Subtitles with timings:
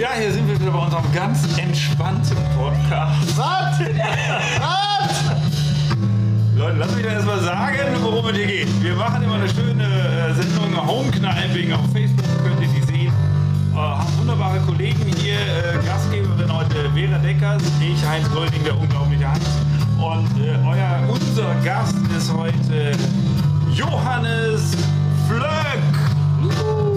[0.00, 3.36] Ja, hier sind wir wieder bei unserem ganz entspannten Podcast.
[3.36, 3.80] Was?
[4.58, 5.24] Was?
[6.56, 8.82] Leute, lass mich doch erstmal sagen, worum es hier geht.
[8.82, 13.12] Wir machen immer eine schöne äh, Sendung Homekniping auf Facebook, könnt ihr die sehen.
[13.74, 19.30] Äh, haben wunderbare Kollegen hier, äh, Gastgeberin heute Vera Deckers, ich Heinz Gröning, der unglaubliche
[19.30, 19.44] Hans.
[19.98, 22.92] Und äh, euer, unser Gast ist heute
[23.74, 24.78] Johannes
[25.28, 26.89] Flöck.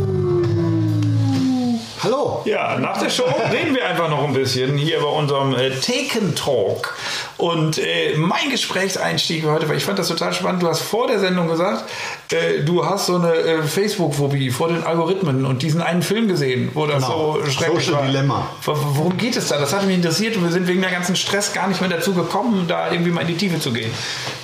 [2.03, 2.41] Hallo.
[2.43, 6.35] Ja, nach der Show reden wir einfach noch ein bisschen hier bei unserem äh, Taken
[6.35, 6.95] Talk.
[7.37, 10.61] Und äh, mein Gesprächseinstieg heute, weil ich fand das total spannend.
[10.63, 11.85] Du hast vor der Sendung gesagt,
[12.31, 16.71] äh, du hast so eine äh, Facebook-Phobie vor den Algorithmen und diesen einen Film gesehen,
[16.73, 17.37] wo das Genau.
[17.41, 18.07] so schrecklich Social war.
[18.07, 18.49] Dilemma.
[18.65, 19.57] Worum geht es da?
[19.57, 22.13] Das hat mich interessiert und wir sind wegen der ganzen Stress gar nicht mehr dazu
[22.13, 23.91] gekommen, da irgendwie mal in die Tiefe zu gehen.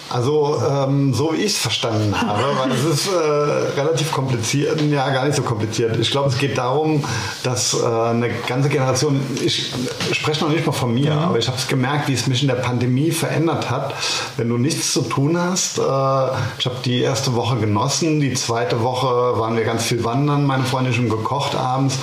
[0.10, 5.10] Also, ähm, so wie ich es verstanden habe, weil es ist äh, relativ kompliziert, ja,
[5.12, 5.98] gar nicht so kompliziert.
[6.00, 7.04] Ich glaube, es geht darum,
[7.44, 9.72] dass äh, eine ganze Generation, ich
[10.12, 12.48] spreche noch nicht mal von mir, aber ich habe es gemerkt, wie es mich in
[12.48, 13.94] der Pandemie verändert hat.
[14.38, 18.82] Wenn du nichts zu tun hast, äh, ich habe die erste Woche genossen, die zweite
[18.82, 21.98] Woche waren wir ganz viel wandern, meine Freundin schon gekocht abends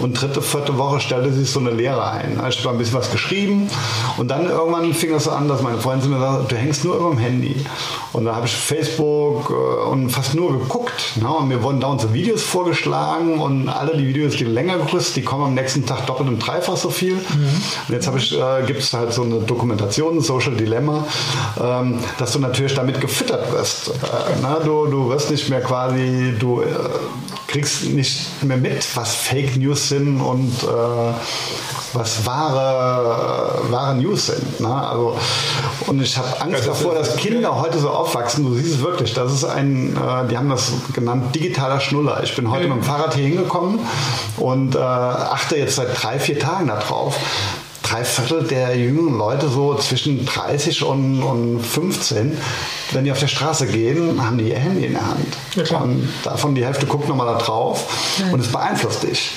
[0.00, 2.40] und dritte, vierte Woche stellte sich so eine Lehre ein.
[2.48, 3.70] Ich habe ein bisschen was geschrieben
[4.18, 6.96] und dann irgendwann fing das so an, dass meine Freundin mir sagte, du hängst nur
[6.96, 7.45] über dem Handy.
[8.12, 11.16] Und da habe ich Facebook äh, und fast nur geguckt.
[11.16, 11.28] Ne?
[11.28, 15.22] Und mir wurden dauernd so Videos vorgeschlagen und alle die Videos, die länger größt, die
[15.22, 17.14] kommen am nächsten Tag doppelt und dreifach so viel.
[17.14, 21.06] Und jetzt habe ich, äh, gibt es halt so eine Dokumentation, Social Dilemma,
[21.60, 23.88] ähm, dass du natürlich damit gefüttert wirst.
[23.88, 23.92] Äh,
[24.42, 26.66] na, du, du wirst nicht mehr quasi, du äh,
[27.46, 30.66] kriegst nicht mehr mit, was Fake News sind und äh,
[31.92, 34.60] was wahre, wahre News sind.
[34.60, 34.68] Ne?
[34.68, 35.16] Also,
[35.86, 38.44] und ich habe Angst das davor, dass Kinder heute so aufwachsen.
[38.44, 39.14] Du siehst es wirklich.
[39.14, 42.22] Das ist ein, äh, die haben das genannt, digitaler Schnuller.
[42.22, 43.80] Ich bin heute mit dem Fahrrad hier hingekommen
[44.36, 47.16] und äh, achte jetzt seit drei, vier Tagen darauf.
[47.88, 52.36] Drei Viertel der jüngeren Leute, so zwischen 30 und, und 15,
[52.90, 55.36] wenn die auf der Straße gehen, haben die ihr Handy in der Hand.
[55.54, 55.78] Ja.
[55.78, 57.86] Und davon die Hälfte guckt nochmal da drauf
[58.32, 59.30] und es beeinflusst dich.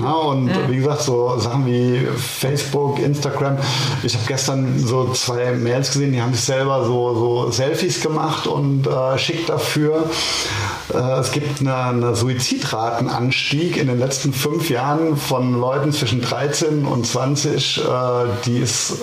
[0.00, 3.58] Ja, und wie gesagt, so Sachen wie Facebook, Instagram.
[4.02, 8.46] Ich habe gestern so zwei Mails gesehen, die haben sich selber so, so Selfies gemacht
[8.46, 10.04] und äh, schickt dafür.
[10.92, 16.84] Äh, es gibt eine, eine Suizidratenanstieg in den letzten fünf Jahren von Leuten zwischen 13
[16.84, 17.82] und 20, äh,
[18.44, 18.94] die ist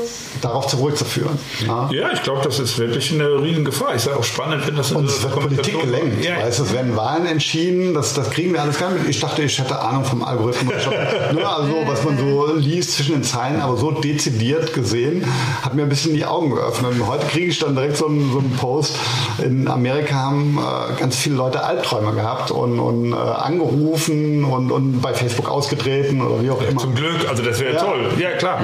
[0.41, 1.37] darauf zurückzuführen.
[1.65, 1.89] Ja.
[1.91, 3.95] Ja, ich glaube, das ist wirklich eine riesen Gefahr.
[3.95, 6.25] Ich sage auch spannend, wenn das in Und so es wird Politik gelenkt.
[6.25, 9.07] Ja, Weißt, du, es werden Wahlen entschieden, das, das kriegen wir alles gar nicht.
[9.07, 10.73] Ich dachte, ich hätte Ahnung vom Algorithmus.
[10.85, 15.23] Hab, ne, also, was man so liest zwischen den Zeilen, aber so dezidiert gesehen,
[15.61, 16.93] hat mir ein bisschen die Augen geöffnet.
[17.05, 18.95] Heute kriege ich dann direkt so einen, so einen Post.
[19.43, 25.01] In Amerika haben äh, ganz viele Leute Albträume gehabt und, und äh, angerufen und, und
[25.01, 26.81] bei Facebook ausgetreten oder wie auch immer.
[26.81, 27.81] Zum Glück, also das wäre Ja.
[27.83, 28.09] toll.
[28.19, 28.61] Ja, klar.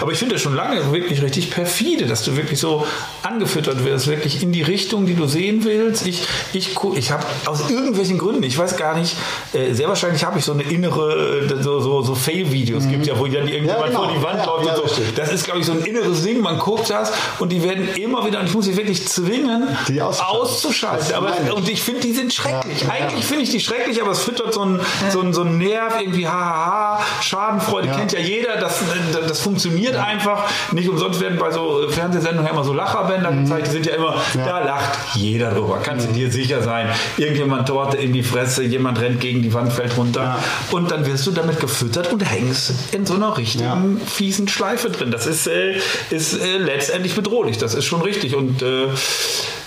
[0.00, 2.84] Aber ich finde das schon lange wirklich richtig perfide, dass du wirklich so
[3.22, 6.06] angefüttert wirst, wirklich in die Richtung, die du sehen willst.
[6.06, 9.16] Ich, ich, ich habe aus irgendwelchen Gründen, ich weiß gar nicht,
[9.52, 13.26] äh, sehr wahrscheinlich habe ich so eine innere, so, so, so Fail-Videos gibt ja, wo
[13.26, 14.04] dann irgendjemand genau.
[14.04, 15.02] vor die Wand Ja, läuft ja, und so.
[15.16, 16.40] Das ist, glaube ich, so ein inneres Ding.
[16.40, 20.00] Man guckt das und die werden immer wieder, und ich muss sie wirklich zwingen, Die
[20.02, 20.40] auszuschalten.
[20.40, 21.14] auszuschalten.
[21.14, 21.52] Aber, ich.
[21.52, 22.80] und ich finde, die sind schrecklich.
[22.82, 22.92] Ja, ja.
[23.06, 24.80] Eigentlich finde ich die schrecklich, aber es füttert so einen,
[25.10, 27.94] so einen, so einen Nerv, irgendwie hahaha, Schadenfreude Ja.
[27.96, 28.80] kennt ja jeder, das,
[29.28, 30.44] das funktioniert einfach.
[30.72, 34.40] Nicht umsonst werden bei so Fernsehsendungen immer so Lacherbänder gezeigt, die sind ja immer, Mhm.
[34.40, 34.46] Ja.
[34.46, 36.88] da lacht jeder drüber, kannst du dir sicher sein.
[37.16, 40.38] Irgendjemand Torte in die Fresse, jemand rennt gegen die Wand, fällt runter Ja.
[40.70, 45.10] und dann wirst du damit gefüttert und hängst in so einer richtigen fiesen Schleife drin.
[45.10, 45.76] Das ist, äh,
[46.10, 48.34] ist äh, letztendlich bedrohlich, das ist schon richtig.
[48.34, 48.88] Und äh,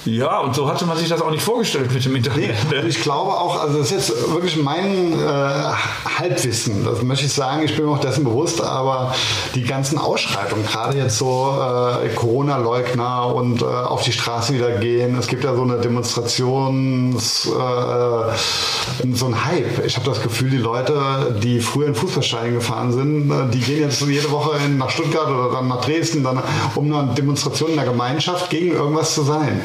[0.08, 2.72] ja, und so hatte man sich das auch nicht vorgestellt mit dem Nee, Internet.
[2.72, 2.82] ne?
[2.82, 5.72] und ich glaube auch, also das ist jetzt wirklich mein äh,
[6.18, 9.14] Halbwissen, das möchte ich sagen, ich bin mir auch dessen bewusst, aber
[9.56, 11.56] die ganzen Ausschreitungen, gerade jetzt so
[12.04, 17.46] äh, Corona-Leugner und äh, auf die Straße wieder gehen, es gibt ja so eine Demonstrations,
[17.48, 19.86] äh, so ein Hype.
[19.86, 23.82] Ich habe das Gefühl, die Leute, die früher in Fußballstadien gefahren sind, äh, die gehen
[23.82, 26.42] jetzt so jede Woche in, nach Stuttgart oder dann nach Dresden, dann,
[26.76, 29.64] um eine Demonstration in der Gemeinschaft gegen irgendwas zu sein.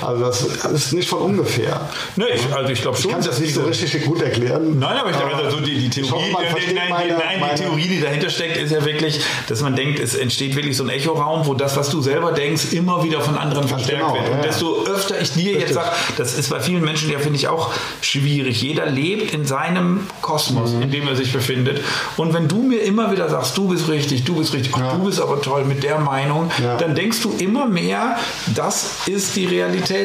[0.00, 0.42] Also das
[0.72, 1.88] ist nicht von ungefähr.
[2.16, 4.78] Ne, ich, also ich glaube Ich schon, kann das nicht so richtig gut erklären.
[4.78, 7.10] Nein, aber ich glaube, also die, die ich hoffe, Theorie, man die, nein, meine- die,
[7.12, 10.56] nein, meine- die Theorie, die dahinter steckt, ist ja wirklich, dass man denkt, es entsteht
[10.56, 14.02] wirklich so ein Echoraum, wo das, was du selber denkst, immer wieder von anderen verstärkt
[14.02, 14.28] genau, wird.
[14.28, 15.74] Und ja, desto öfter ich dir jetzt Richtig.
[15.74, 17.70] sage, das ist bei vielen Menschen ja, finde ich, auch
[18.00, 18.60] schwierig.
[18.62, 20.82] Jeder lebt in seinem Kosmos, Mhm.
[20.82, 21.80] in dem er sich befindet.
[22.16, 24.94] Und wenn du mir immer wieder sagst, du bist richtig, du bist richtig, Ja.
[24.94, 26.76] du bist aber toll mit der Meinung, Ja.
[26.76, 28.16] dann denkst du immer mehr,
[28.54, 29.61] das ist die Realität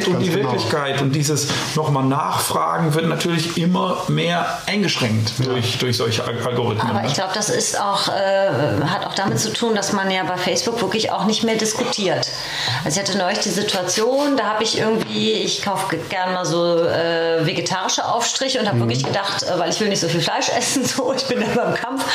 [0.07, 0.51] und Ganz die genau.
[0.51, 1.01] Wirklichkeit.
[1.01, 6.89] Und dieses nochmal Nachfragen wird natürlich immer mehr eingeschränkt durch durch, durch solche Algorithmen.
[6.89, 8.49] Aber ich glaube, das ist auch, äh,
[8.85, 12.29] hat auch damit zu tun, dass man ja bei Facebook wirklich auch nicht mehr diskutiert.
[12.83, 16.77] Also ich hatte neulich die Situation, da habe ich irgendwie, ich kaufe gerne mal so
[16.83, 18.81] äh, vegetarische Aufstriche und habe mhm.
[18.81, 21.65] wirklich gedacht, äh, weil ich will nicht so viel Fleisch essen, so ich bin immer
[21.65, 22.05] im Kampf.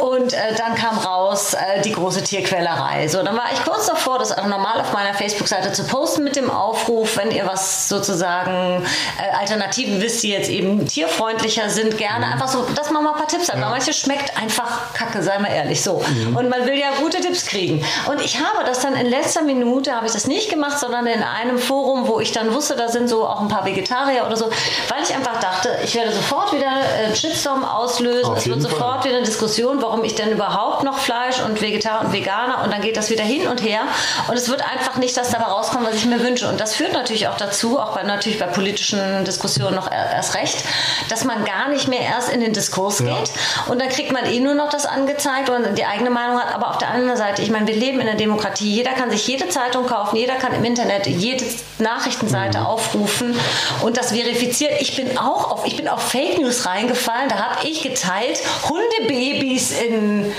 [0.00, 3.08] Und äh, dann kam raus äh, die große Tierquälerei.
[3.08, 6.36] So, dann war ich kurz davor, das auch normal auf meiner Facebook-Seite zu posten mit
[6.36, 8.84] dem Aufruf, wenn ihr was sozusagen
[9.18, 12.32] äh, Alternativen wisst, die jetzt eben tierfreundlicher sind, gerne mhm.
[12.32, 13.56] einfach so, dass man mal ein paar Tipps hat.
[13.56, 13.62] Ja.
[13.62, 16.02] Weil manches schmeckt einfach kacke, sei mal ehrlich, so.
[16.02, 16.36] Mhm.
[16.36, 17.84] Und man will ja gute Tipps kriegen.
[18.08, 21.22] Und ich habe das dann in letzter Minute, habe ich das nicht gemacht, sondern in
[21.22, 24.46] einem Forum, wo ich dann wusste, da sind so auch ein paar Vegetarier oder so,
[24.46, 29.04] weil ich einfach dachte, ich werde sofort wieder einen Shitstorm auslösen, auf es wird sofort
[29.04, 32.80] wieder eine Diskussion, warum ich denn überhaupt noch Fleisch und Vegetarier und Veganer und dann
[32.80, 33.82] geht das wieder hin und her
[34.28, 36.45] und es wird einfach nicht das dabei rauskommen, was ich mir wünsche.
[36.46, 40.64] Und das führt natürlich auch dazu, auch bei, natürlich bei politischen Diskussionen noch erst recht,
[41.08, 43.06] dass man gar nicht mehr erst in den Diskurs ja.
[43.06, 43.30] geht
[43.68, 46.54] und dann kriegt man eh nur noch das angezeigt und die eigene Meinung hat.
[46.54, 48.70] Aber auf der anderen Seite, ich meine, wir leben in einer Demokratie.
[48.70, 51.44] Jeder kann sich jede Zeitung kaufen, jeder kann im Internet jede
[51.78, 52.66] Nachrichtenseite mhm.
[52.66, 53.38] aufrufen
[53.82, 54.72] und das verifiziert.
[54.80, 57.28] Ich bin auch auf, ich bin auf Fake News reingefallen.
[57.28, 60.32] Da habe ich geteilt, Hundebabys in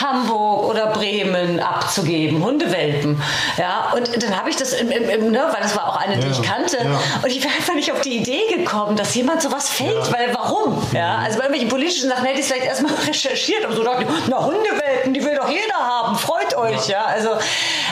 [0.00, 3.22] Hamburg oder Bremen abzugeben, Hundewelpen.
[3.58, 6.28] Ja, und dann habe ich das, im, im, ne, weil das war auch eine, die
[6.28, 6.78] ich kannte.
[6.78, 7.00] Ja.
[7.22, 10.12] Und ich wäre einfach nicht auf die Idee gekommen, dass jemand sowas faked, ja.
[10.12, 10.80] weil warum?
[10.92, 14.06] Ja, also bei irgendwelchen politischen Sachen hätte ich es vielleicht erstmal recherchiert und so dachte,
[14.28, 16.88] na Hundewelpen, die will doch jeder haben, freut euch.
[16.88, 17.30] Ja, also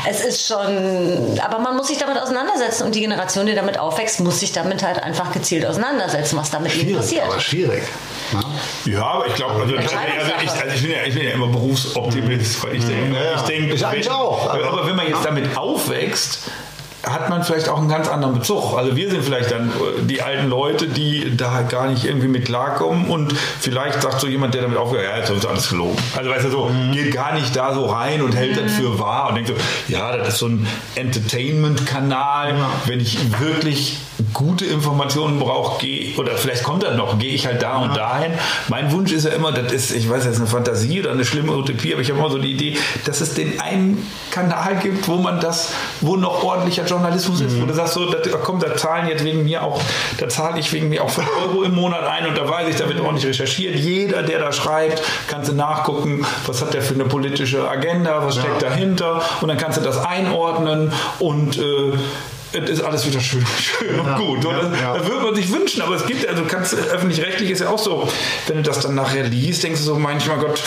[0.08, 4.20] es ist schon, aber man muss sich damit auseinandersetzen und die Generation, die damit aufwächst,
[4.20, 7.24] muss sich damit halt einfach gezielt auseinandersetzen, was damit schwierig, passiert.
[7.24, 7.82] Aber schwierig.
[8.32, 9.88] Ja, ja aber ich glaube, also, also,
[10.42, 13.42] ich, also ich, bin ja, ich bin ja immer Berufsoptimist, weil ich denke, ja, ich
[13.42, 14.50] denke, ich wenn, auch.
[14.50, 16.40] Aber, aber wenn man jetzt damit aufwächst,
[17.10, 18.76] hat man vielleicht auch einen ganz anderen Bezug.
[18.76, 22.28] Also wir sind vielleicht dann äh, die alten Leute, die da halt gar nicht irgendwie
[22.28, 25.96] mit klarkommen und vielleicht sagt so jemand, der damit aufhört, ja, jetzt ist alles gelogen.
[26.16, 26.92] Also weißt du so, mhm.
[26.92, 28.64] geht gar nicht da so rein und hält mhm.
[28.64, 29.54] das für wahr und denkt so,
[29.92, 32.50] ja, das ist so ein Entertainment-Kanal.
[32.50, 32.70] Ja.
[32.86, 33.98] Wenn ich wirklich
[34.34, 38.32] gute Informationen brauche, gehe, oder vielleicht kommt das noch, gehe ich halt da und dahin.
[38.68, 41.24] Mein Wunsch ist ja immer, das ist, ich weiß, das ist eine Fantasie oder eine
[41.24, 45.08] schlimme Utopie, aber ich habe immer so die Idee, dass es den einen Kanal gibt,
[45.08, 47.62] wo man das, wo noch ordentlicher Journalismus ist, mhm.
[47.62, 49.80] wo du sagst, so, da, komm, da zahlen jetzt wegen mir auch,
[50.18, 52.76] da zahle ich wegen mir auch 5 Euro im Monat ein und da weiß ich,
[52.76, 53.76] da wird ordentlich recherchiert.
[53.76, 58.36] Jeder, der da schreibt, kannst du nachgucken, was hat der für eine politische Agenda, was
[58.36, 58.68] steckt ja.
[58.68, 61.92] dahinter und dann kannst du das einordnen und äh,
[62.52, 64.44] es ist alles wieder schön, schön und gut.
[64.44, 64.96] Und das, ja.
[64.96, 68.08] das würde man sich wünschen, aber es gibt, also kannst öffentlich-rechtlich ist ja auch so,
[68.46, 70.60] wenn du das dann nachher liest, denkst du so manchmal, Gott,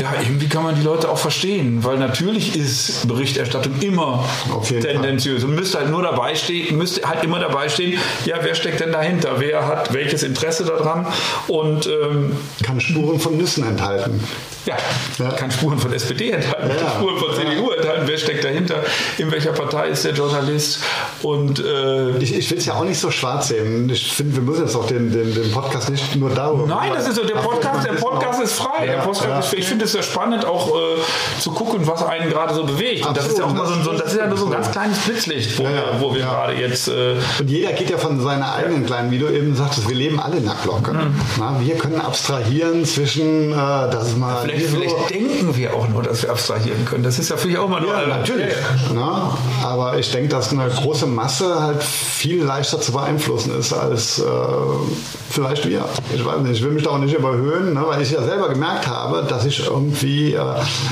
[0.00, 4.24] ja, irgendwie kann man die Leute auch verstehen, weil natürlich ist Berichterstattung immer
[4.68, 5.44] tendenziös.
[5.44, 8.92] Und müsste halt nur dabei stehen, müsste halt immer dabei stehen, ja, wer steckt denn
[8.92, 11.06] dahinter, wer hat welches Interesse daran?
[11.48, 14.20] Und ähm, kann Spuren von Nüssen enthalten.
[14.66, 14.76] Ja,
[15.18, 15.30] ja.
[15.30, 16.90] kann Spuren von SPD enthalten, ja.
[16.90, 18.82] Spuren von CDU enthalten, wer steckt dahinter,
[19.18, 20.80] in welcher Partei ist der Journalist
[21.22, 23.88] und äh, ich, ich will es ja auch nicht so schwarz sehen.
[23.88, 26.66] Ich finde, wir müssen jetzt auch den, den, den Podcast nicht nur darüber.
[26.66, 28.86] Nein, das ist so, der Podcast, der Podcast ist frei.
[28.86, 32.54] Der Podcast ist, ich finde es ja spannend, auch äh, zu gucken, was einen gerade
[32.54, 33.06] so bewegt.
[33.06, 34.70] Und das ist ja auch mal so, so, das ist ja nur so ein ganz
[34.70, 35.66] kleines Blitzlicht, wo,
[36.00, 36.88] wo wir gerade jetzt.
[36.88, 40.18] Äh, und jeder geht ja von seiner eigenen kleinen, wie du eben sagtest, wir leben
[40.18, 40.92] alle in der Glocke.
[40.92, 41.20] Mhm.
[41.38, 44.42] Na, wir können abstrahieren zwischen, äh, das ist mal.
[44.42, 44.76] Vielleicht, so.
[44.76, 47.02] vielleicht, denken wir auch nur, dass wir abstrahieren können.
[47.02, 47.92] Das ist ja für mich auch mal nur.
[47.92, 48.54] Ja, natürlich.
[48.94, 54.18] Na, aber ich denke, dass eine große Masse halt viel leichter zu beeinflussen ist als
[54.18, 54.22] äh,
[55.30, 55.84] vielleicht wir.
[56.14, 58.48] Ich weiß nicht, ich will mich da auch nicht überhöhen, ne, weil ich ja selber
[58.48, 60.40] gemerkt habe, dass ich irgendwie, äh,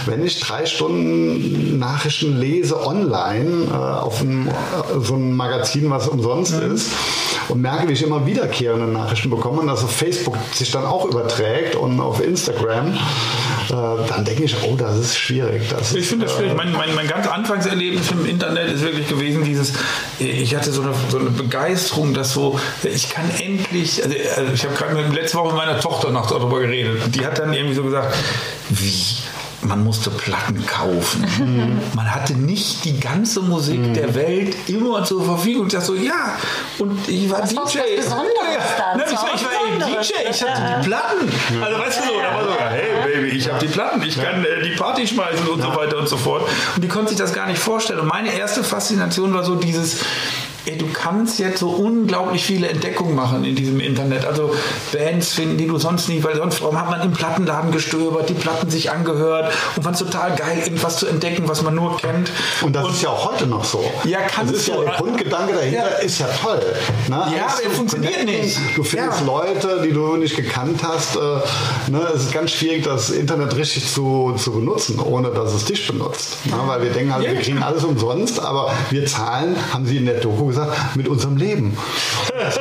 [0.07, 4.53] wenn ich drei Stunden Nachrichten lese online äh, auf einem, äh,
[5.01, 6.75] so einem Magazin, was umsonst mhm.
[6.75, 6.91] ist,
[7.49, 11.05] und merke, wie ich immer wiederkehrende Nachrichten bekomme und dass auf Facebook sich dann auch
[11.05, 12.99] überträgt und auf Instagram,
[13.71, 15.69] dann denke ich, oh, das ist schwierig.
[15.71, 16.57] Das ich finde das schwierig.
[16.57, 19.73] Mein, mein, mein ganz Anfangserlebnis im Internet ist wirklich gewesen, dieses,
[20.19, 24.65] ich hatte so eine, so eine Begeisterung, dass so, ich kann endlich, also, also ich
[24.65, 27.15] habe gerade letzte Woche mit meiner Tochter noch darüber geredet.
[27.15, 28.15] Die hat dann irgendwie so gesagt,
[28.71, 29.17] wie?
[29.65, 31.27] Man musste Platten kaufen.
[31.39, 31.81] Mhm.
[31.95, 33.95] Man hatte nicht die ganze Musik mhm.
[33.95, 35.67] der Welt immer zur Verfügung.
[35.67, 36.37] Ich dachte so, ja,
[36.79, 37.59] und ich war das DJ.
[37.59, 38.97] Was Besonderes dann.
[38.97, 41.33] Ne, ich, war, ich war eben DJ, ich hatte die Platten.
[41.63, 44.45] Also weißt du so, da war so, hey Baby, ich habe die Platten, ich kann
[44.45, 46.43] äh, die Party schmeißen und so weiter und so fort.
[46.75, 48.01] Und die konnte sich das gar nicht vorstellen.
[48.01, 50.01] Und meine erste Faszination war so dieses,
[50.67, 54.25] ey, du kannst jetzt so unglaublich viele Entdeckungen machen in diesem Internet.
[54.25, 54.55] Also
[54.93, 58.35] Bands finden, die du sonst nie, weil sonst warum hat man im Plattenladen gestöbert, die
[58.35, 62.31] Platten sich angehört und fand es total geil, irgendwas zu entdecken, was man nur kennt.
[62.63, 63.85] Und das ist ja auch heute noch so.
[64.05, 66.05] Ja, kann das ist ja der Grundgedanke dahinter Ja.
[66.05, 66.61] ist ja toll.
[67.09, 67.17] Ne?
[67.37, 68.59] Ja, aber er funktioniert nicht.
[68.77, 69.27] Du findest Ja.
[69.27, 71.17] Leute, die du nicht gekannt hast.
[71.17, 72.01] Äh, ne?
[72.15, 76.39] Es ist ganz schwierig, das Internet richtig zu, zu benutzen, ohne dass es dich benutzt.
[76.47, 76.55] Ne?
[76.67, 77.33] Weil wir denken halt, Ja.
[77.33, 81.37] wir kriegen alles umsonst, aber wir zahlen, haben sie in der Doku gesagt, mit unserem
[81.37, 81.77] Leben.
[82.39, 82.59] Das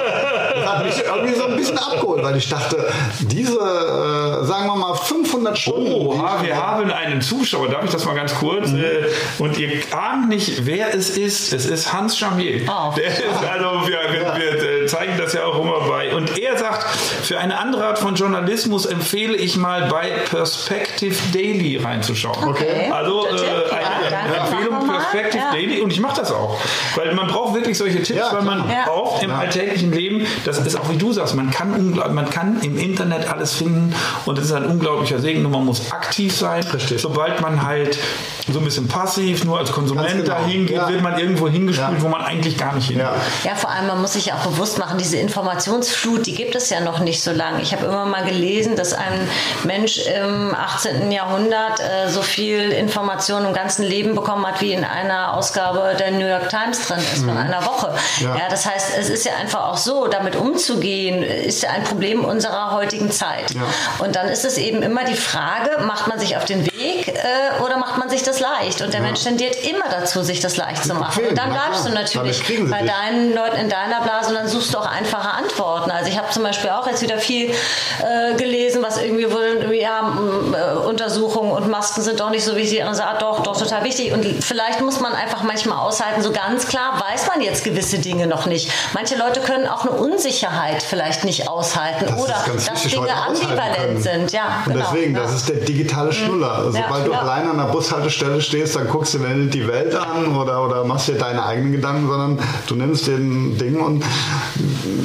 [0.67, 2.87] hat mich irgendwie so ein bisschen abgeholt, weil ich dachte,
[3.21, 6.11] diese, äh, sagen wir mal, 500 Stunden.
[6.11, 8.71] ich- wir haben einen Zuschauer, darf ich das mal ganz kurz?
[8.71, 9.07] Äh,
[9.39, 11.53] Und ihr ahnt nicht, wer es ist.
[11.53, 12.61] Es ist Hans Chamier.
[12.67, 12.93] Oh.
[12.95, 13.21] Der ist,
[13.51, 16.13] also wir, wir, wir äh, zeigen das ja auch immer bei.
[16.15, 16.85] Und er sagt,
[17.23, 22.43] für eine andere Art von Journalismus empfehle ich mal bei Perspective Daily reinzuschauen.
[22.47, 22.89] Okay.
[22.91, 23.35] Also äh, ja,
[23.75, 24.72] eine danke, Empfehlung
[25.13, 25.51] Perspective Ja.
[25.51, 26.57] Daily und ich mache das auch.
[26.95, 28.69] Weil man braucht wirklich solche Tipps, Ja, weil man.
[28.69, 28.85] Ja.
[28.85, 32.77] braucht im alltäglichen Leben, das ist auch wie du sagst, man kann, man kann im
[32.77, 33.93] Internet alles finden
[34.25, 35.41] und das ist ein unglaublicher Segen.
[35.41, 36.63] Nur man muss aktiv sein.
[36.63, 37.01] Richtig.
[37.01, 37.97] Sobald man halt
[38.51, 40.25] so ein bisschen passiv nur als Konsument genau.
[40.25, 40.89] dahin geht, Ja.
[40.89, 42.03] wird man irgendwo hingespült, Ja.
[42.03, 43.03] wo man eigentlich gar nicht hin will.
[43.05, 43.13] Ja.
[43.43, 46.81] Ja, vor allem, man muss sich auch bewusst machen, diese Informationsflut, die gibt es ja
[46.81, 47.61] noch nicht so lange.
[47.61, 49.27] Ich habe immer mal gelesen, dass ein
[49.65, 51.11] Mensch im 18.
[51.11, 56.11] Jahrhundert äh, so viel Information im ganzen Leben bekommen hat, wie in einer Ausgabe der
[56.11, 57.93] New York Times drin ist von einer Woche.
[58.19, 58.35] Ja.
[58.35, 58.49] Ja.
[58.49, 62.71] das heißt, es ist ja einfach auch so, damit umzugehen, ist ja ein Problem unserer
[62.71, 63.51] heutigen Zeit.
[63.51, 63.61] Ja.
[63.99, 67.61] Und dann ist es eben immer die Frage, macht man sich auf den Weg äh,
[67.63, 68.81] oder macht man sich das leicht?
[68.81, 71.25] Und der Mensch tendiert immer dazu, sich das leicht zu machen.
[71.27, 74.77] Und dann bleibst du natürlich bei deinen Leuten in deiner Blase und dann suchst du
[74.77, 75.91] auch einfache Antworten.
[75.91, 80.15] Also ich habe zum Beispiel auch jetzt wieder viel äh, gelesen, was irgendwie wohl, ja,
[80.53, 82.83] äh, Untersuchungen und Masken sind doch nicht so wichtig.
[82.85, 84.13] Und sagt, doch, doch, total wichtig.
[84.13, 88.27] Und vielleicht muss man einfach manchmal aushalten, so ganz klar weiß man jetzt gewisse Dinge
[88.27, 88.69] noch nicht.
[88.93, 94.03] Manche Leute können auch eine Unsicherheit vielleicht nicht aushalten Das oder dass wichtig, Dinge ambivalent
[94.03, 94.31] sind.
[94.31, 94.85] Ja, Und genau.
[94.91, 95.21] deswegen, ja.
[95.21, 96.69] das ist der digitale Schnuller.
[96.73, 97.19] Ja, Sobald du ja.
[97.19, 97.65] allein an der
[98.03, 101.45] Bushaltestelle stehst, dann guckst du dir nicht die Welt an oder, oder machst dir deine
[101.45, 104.03] eigenen Gedanken, sondern du nimmst den Ding und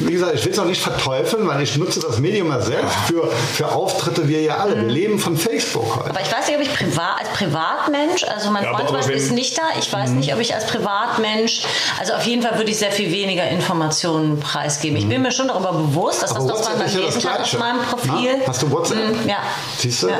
[0.06, 2.94] wie gesagt, ich will es auch nicht verteufeln, weil ich nutze das Medium ja selbst
[3.06, 4.76] für, für Auftritte, wir ja alle.
[4.76, 4.80] Mhm.
[4.86, 6.10] Wir leben von Facebook heute.
[6.10, 8.96] Aber ich weiß nicht, ob ich privat, als Privatmensch, also mein Ja, Freund aber- zum
[8.96, 11.62] aber Beispiel ist nicht da, ich weiß nicht, ob ich als Privatmensch,
[12.00, 14.96] also auf jeden Fall würde ich sehr viel weniger Informationen preisgeben.
[14.96, 17.58] Ich bin mir schon darüber bewusst, dass Aber das, ist ja das lesen kann Gleiche.
[17.58, 18.30] meinem Profil.
[18.40, 18.98] Na, hast du WhatsApp?
[19.26, 19.36] Ja.
[19.76, 20.08] Siehst du?
[20.08, 20.16] Ja.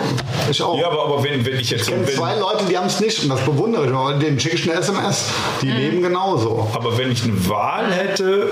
[0.51, 0.79] Ich auch.
[0.79, 3.23] Ja, aber, aber wenn, wenn ich jetzt Ich kenne zwei Leute, die haben es nicht
[3.23, 3.93] und das bewundere ich.
[3.93, 5.25] Aber denen schicke ich eine SMS.
[5.63, 5.77] Die Mhm.
[5.77, 6.69] leben genauso.
[6.75, 8.51] Aber wenn ich eine Wahl hätte,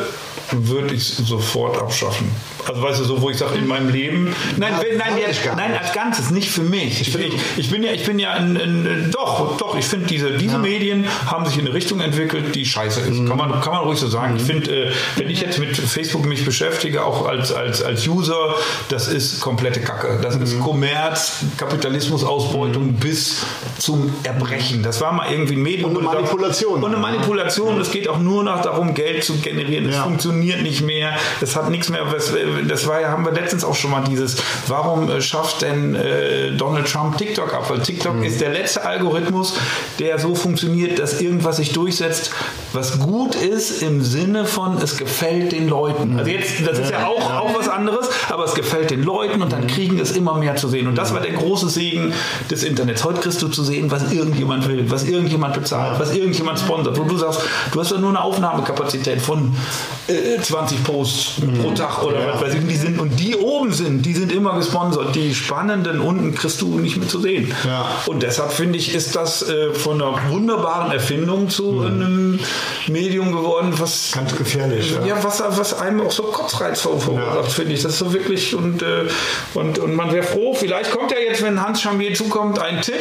[0.52, 2.30] würde ich es sofort abschaffen.
[2.68, 4.34] Also weißt du, so wo ich sage, in meinem Leben.
[4.56, 5.08] Nein, Ja, wenn, nein,
[5.44, 5.80] gar nein, nicht.
[5.82, 7.00] als Ganzes, nicht für mich.
[7.00, 10.32] Ich, ich, ich bin ja, ich bin ja ein, ein, doch, doch, ich finde diese,
[10.36, 13.10] diese Medien haben sich in eine Richtung entwickelt, die scheiße ist.
[13.20, 13.28] Mhm.
[13.28, 14.36] Kann, man, kann man ruhig so sagen.
[14.36, 18.54] Ich finde, äh, wenn ich jetzt mit Facebook mich beschäftige, auch als, als, als User,
[18.88, 20.18] das ist komplette Kacke.
[20.22, 20.42] Das Mhm.
[20.42, 23.44] ist Kommerz, Kapitalismus, Ausbeutung bis
[23.78, 24.82] zum Erbrechen.
[24.82, 25.90] Das war mal irgendwie ein Medium.
[25.96, 26.82] Und eine Manipulation.
[26.82, 27.80] Und eine Manipulation.
[27.80, 29.88] Es geht auch nur noch darum, Geld zu generieren.
[29.88, 30.02] Es Ja.
[30.02, 31.12] funktioniert nicht mehr.
[31.40, 32.02] Es hat nichts mehr.
[32.12, 32.32] was-
[32.64, 34.36] Das war ja, haben wir letztens auch schon mal dieses,
[34.68, 37.68] warum äh, schafft denn äh, Donald Trump TikTok ab?
[37.70, 38.24] Weil TikTok Mhm.
[38.24, 39.54] ist der letzte Algorithmus,
[39.98, 42.30] der so funktioniert, dass irgendwas sich durchsetzt,
[42.72, 46.18] was gut ist im Sinne von, es gefällt den Leuten.
[46.18, 49.48] Also jetzt, das ist ja auch, auch was anderes, aber es gefällt den Leuten und
[49.48, 49.50] Mhm.
[49.50, 50.86] dann kriegen es immer mehr zu sehen.
[50.86, 52.12] Und das war der große Segen
[52.50, 53.04] des Internets.
[53.04, 56.98] Heute kriegst du zu sehen, was irgendjemand will, was irgendjemand bezahlt, was irgendjemand sponsert.
[56.98, 57.40] Wo du sagst,
[57.72, 59.54] du hast ja nur eine Aufnahmekapazität von
[60.08, 61.32] äh, 20 Posts
[61.62, 65.14] pro Tag oder was die, sind, und die oben sind, die sind immer gesponsert.
[65.14, 67.52] Die spannenden unten kriegst du nicht mehr zu sehen.
[67.66, 67.86] Ja.
[68.06, 72.38] Und deshalb finde ich, ist das äh, von einer wunderbaren Erfindung zu einem
[72.88, 74.92] Medium geworden, was Ganz gefährlich.
[75.00, 75.06] Ja.
[75.16, 77.82] ja, was, was einem auch so Kotzreiz ver- verursacht, finde ich.
[77.82, 79.04] Das ist so wirklich und, äh,
[79.54, 82.94] und, und man wäre froh, vielleicht kommt ja jetzt, wenn Hans Chamier zukommt, ein Tipp,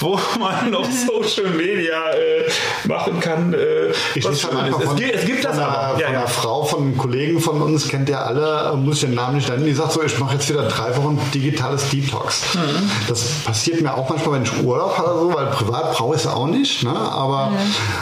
[0.00, 3.52] wo man noch Social Media äh, machen kann.
[3.52, 4.74] Äh, Ich was schön halt ist.
[4.74, 6.00] einfach Es von, gibt, es gibt das von einer, aber.
[6.00, 6.26] Ja, von einer ja.
[6.26, 9.48] Frau, von einem Kollegen von uns, kennt ihr alle, äh, muss ich den Namen nicht
[9.48, 12.54] nennen, die sagt so, ich mache jetzt wieder drei Wochen digitales Detox.
[12.54, 12.90] Mhm.
[13.08, 16.20] Das passiert mir auch manchmal, wenn ich Urlaub habe oder so, weil privat brauche ich
[16.22, 16.82] es auch nicht.
[16.84, 16.90] Ne?
[16.90, 17.52] Aber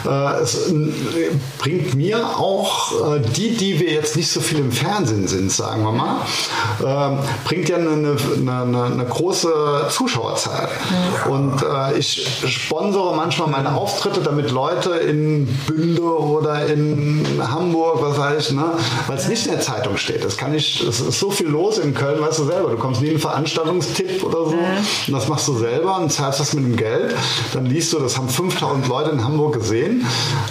[0.04, 4.72] äh, es äh, bringt mir auch, äh, die, die wir jetzt nicht so viel im
[4.72, 6.16] Fernsehen sind, sagen wir mal,
[6.82, 10.68] äh, bringt ja eine, eine, eine, eine große Zuschauerzahl.
[11.28, 18.18] Und äh, ich sponsore manchmal meine Auftritte, damit Leute in Bünde oder in Hamburg, was
[18.18, 18.64] weiß ich, ne,
[19.06, 20.24] weil es nicht in der Zeitung steht.
[20.24, 22.70] Das kann nicht, es ist so viel los in Köln, weißt du selber.
[22.70, 24.52] Du kommst nie in einen Veranstaltungstipp oder so.
[24.52, 25.06] Mhm.
[25.08, 27.14] Und das machst du selber und zahlst das mit dem Geld.
[27.52, 30.06] Dann liest du, das haben 5000 Leute in Hamburg gesehen.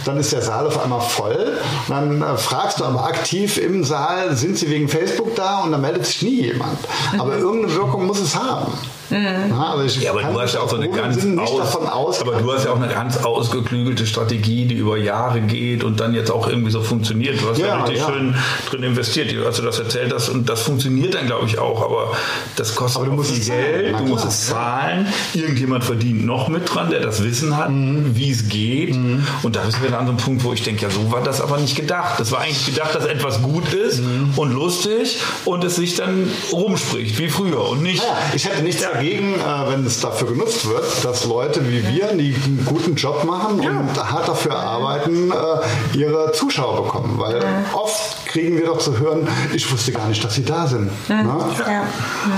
[0.05, 1.57] Dann ist der Saal auf einmal voll.
[1.87, 5.61] Und dann äh, fragst du aber aktiv im Saal, sind sie wegen Facebook da?
[5.63, 6.77] Und dann meldet sich nie jemand.
[7.17, 8.71] Aber irgendeine Wirkung muss es haben.
[9.09, 11.35] Ja, aber, ich Ja, aber kann du hast ja auch so eine ohne ganz Sinn
[11.35, 12.21] nicht aus, davon aus.
[12.21, 16.13] aber du hast ja auch eine ganz ausgeklügelte Strategie, die über Jahre geht und dann
[16.15, 17.41] jetzt auch irgendwie so funktioniert.
[17.41, 18.07] Du hast ja, Ja, richtig ja.
[18.07, 18.35] schön
[18.69, 22.11] drin investiert, als du das erzählt hast und das funktioniert dann glaube ich auch, aber
[22.55, 24.31] das kostet Aber du musst viel Geld, na du musst klar.
[24.33, 28.15] es zahlen, irgendjemand verdient noch mit dran, der das Wissen hat, Mhm.
[28.15, 28.95] wie es geht
[29.43, 31.21] und da sind wir dann an so einem Punkt, wo ich denke, ja so war
[31.21, 32.19] das aber nicht gedacht.
[32.19, 34.33] Das war eigentlich gedacht, dass etwas gut ist Mhm.
[34.35, 38.81] und lustig und es sich dann rumspricht, wie früher und nicht Ja, ich hätte nichts
[38.81, 43.23] dagegen, äh, wenn es dafür genutzt wird, dass Leute wie wir, die einen guten Job
[43.23, 47.15] machen und hart dafür arbeiten, äh, ihre Zuschauer bekommen.
[47.17, 50.89] Weil oft kriegen wir doch zu hören, ich wusste gar nicht, dass sie da sind.
[51.09, 51.25] Ne?
[51.67, 51.83] Ja.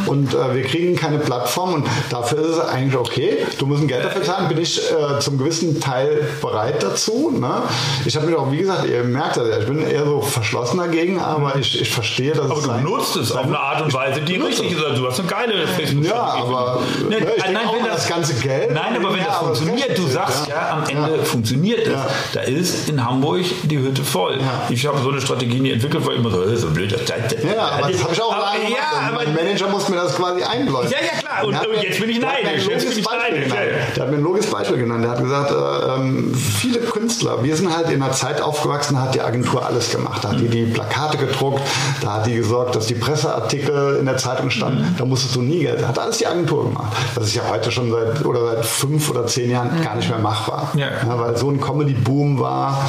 [0.07, 3.37] Und äh, wir kriegen keine Plattform und dafür ist es eigentlich okay.
[3.59, 7.31] Du musst ein Geld dafür zahlen, bin ich äh, zum gewissen Teil bereit dazu.
[7.37, 7.63] Ne?
[8.05, 10.77] Ich habe mich auch, wie gesagt, ihr merkt das ja, ich bin eher so verschlossen
[10.77, 13.81] dagegen, aber ich, ich verstehe, dass Aber es du sein- nutzt es auf eine Art
[13.81, 14.83] und Weise, die richtig ist.
[14.83, 17.81] Also du hast eine geile facebook Ja, aber Ne, ne, ich nein, denke auch wenn
[17.83, 18.71] an das ganze Geld.
[18.73, 21.23] Nein, aber wenn Ja, das aber funktioniert, du sagst ja, am Ende Ja.
[21.23, 21.93] funktioniert es.
[21.93, 22.07] Ja.
[22.33, 24.37] Da ist in Hamburg die Hütte voll.
[24.39, 24.63] Ja.
[24.69, 26.91] Ich habe so eine Strategie nie entwickelt, weil immer so, so blöd.
[26.93, 28.81] Das, das, Ja, aber das habe ich auch lange gemacht.
[28.93, 30.89] Ja, mein Manager muss mir das quasi einbläuen.
[30.89, 32.45] Ja, ja, Und- und mir- jetzt bin ich neidisch.
[32.51, 33.69] Jetzt bin logisches ich Beispiel neidisch, genannt.
[33.89, 33.93] ja.
[33.95, 35.03] Der hat mir ein logisches Beispiel genannt.
[35.03, 39.01] Der hat gesagt, äh, ähm, viele Künstler, wir sind halt in einer Zeit aufgewachsen, da
[39.03, 40.23] hat die Agentur alles gemacht.
[40.23, 41.61] Da hat die die Plakate gedruckt,
[42.01, 44.81] da hat die gesorgt, dass die Presseartikel in der Zeitung standen.
[44.81, 44.95] Mhm.
[44.97, 45.81] Da musstest du nie Geld.
[45.81, 46.93] Da hat alles die Agentur gemacht.
[47.15, 50.19] Das ist ja heute schon seit oder seit fünf oder zehn Jahren gar nicht mehr
[50.19, 50.71] machbar.
[50.75, 50.89] Ja.
[51.17, 52.87] weil so ein Comedy-Boom war.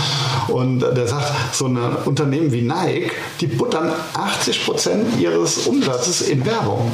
[0.48, 3.10] Und der sagt, so ein Unternehmen wie Nike,
[3.40, 6.90] die buttern 80 Prozent ihres Umsatzes in Werbung.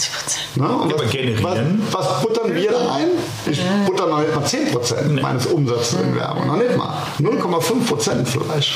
[0.00, 0.56] 80 Prozent.
[0.56, 0.64] Ne?
[0.64, 1.82] Ja, aber generieren?
[1.90, 3.08] Was, was buttern wir da ein?
[3.46, 6.46] Ich butter noch nicht mal 10 Prozent meines Umsatzes in Werbung.
[6.46, 6.94] Noch nicht mal.
[7.18, 8.72] 0,5 Prozent vielleicht.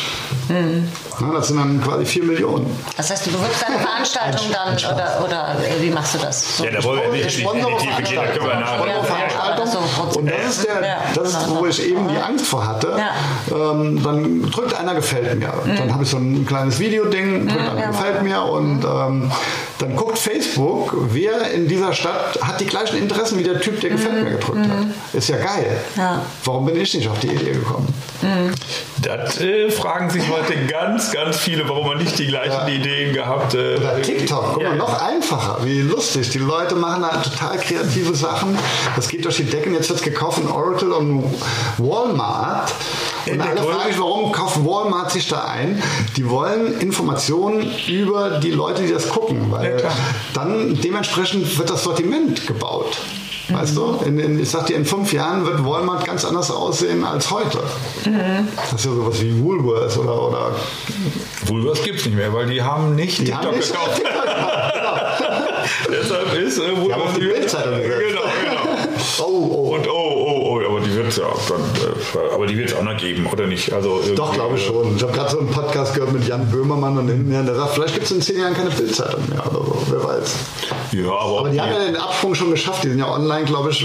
[0.49, 2.67] Ja, das sind dann quasi 4 Millionen.
[2.97, 6.59] Das heißt, du bewirbst deine Veranstaltung dann oder, oder äh, wie machst du das?
[6.59, 8.87] So Ja, da wollen wir nicht in die- Tiefe gehen, da können wir nachher.
[8.87, 9.67] Ja, Veranstaltung.
[9.67, 12.47] ja, ja, so, Und das ist, der, Ja, das ist, wo ich eben die Angst
[12.47, 12.97] vor hatte.
[13.51, 15.53] Ähm, dann drückt einer gefällt mir.
[15.77, 17.87] Dann habe ich so ein kleines Video-Ding, drückt einer ja.
[17.89, 19.31] gefällt mir und ähm,
[19.85, 23.91] dann guckt Facebook, wer in dieser Stadt hat die gleichen Interessen wie der Typ, der
[23.91, 24.87] gefällt mir gedrückt hat.
[25.13, 25.77] Ist ja geil.
[25.97, 26.23] Ja.
[26.45, 27.93] Warum bin ich nicht auf die Idee gekommen?
[29.03, 33.55] Das äh, fragen sich heute ganz, ganz viele, warum man nicht die gleichen Ideen gehabt
[33.55, 34.75] äh, Oder TikTok, guck mal, Ja.
[34.77, 36.31] noch einfacher, wie lustig.
[36.31, 38.57] Die Leute machen da total kreative Sachen.
[38.97, 39.75] Das geht durch die Decken.
[39.75, 41.25] Jetzt wird es gekauft in Oracle und
[41.77, 42.73] Walmart.
[43.31, 45.83] Und alle fragen sich, warum kauft Walmart sich da ein?
[46.17, 49.93] Die wollen Informationen über die Leute, die das gucken, Ja, weil klar.
[50.35, 52.99] dann dementsprechend wird das Sortiment gebaut.
[53.49, 57.05] Weißt du, in, in, ich sag dir, in fünf Jahren wird Walmart ganz anders aussehen
[57.05, 57.63] als heute.
[58.57, 60.57] Das ist ja sowas wie Woolworths oder, oder
[61.47, 64.01] Woolworths gibt es nicht mehr, weil die haben nicht die TikTok haben nicht gekauft.
[65.91, 67.95] Deshalb ist äh, Die haben auf die Bildzeitung gesetzt.
[68.09, 68.65] Genau, genau.
[69.19, 69.75] Oh, oh.
[69.75, 72.71] Und oh, oh, oh, aber die wird es ja auch dann, äh, aber die wird
[72.71, 73.73] es auch noch geben, oder nicht?
[73.73, 74.97] Also Doch, glaube ich schon.
[74.97, 77.95] Ich habe gerade so einen Podcast gehört mit Jan Böhmermann und dem, der sagt, vielleicht
[77.95, 80.35] gibt es in zehn Jahren keine Bildzeitung mehr oder so, wer weiß.
[80.93, 82.85] Ja, aber, Aber die haben ja den Absprung schon geschafft.
[82.85, 83.85] Die sind ja online, glaube ich,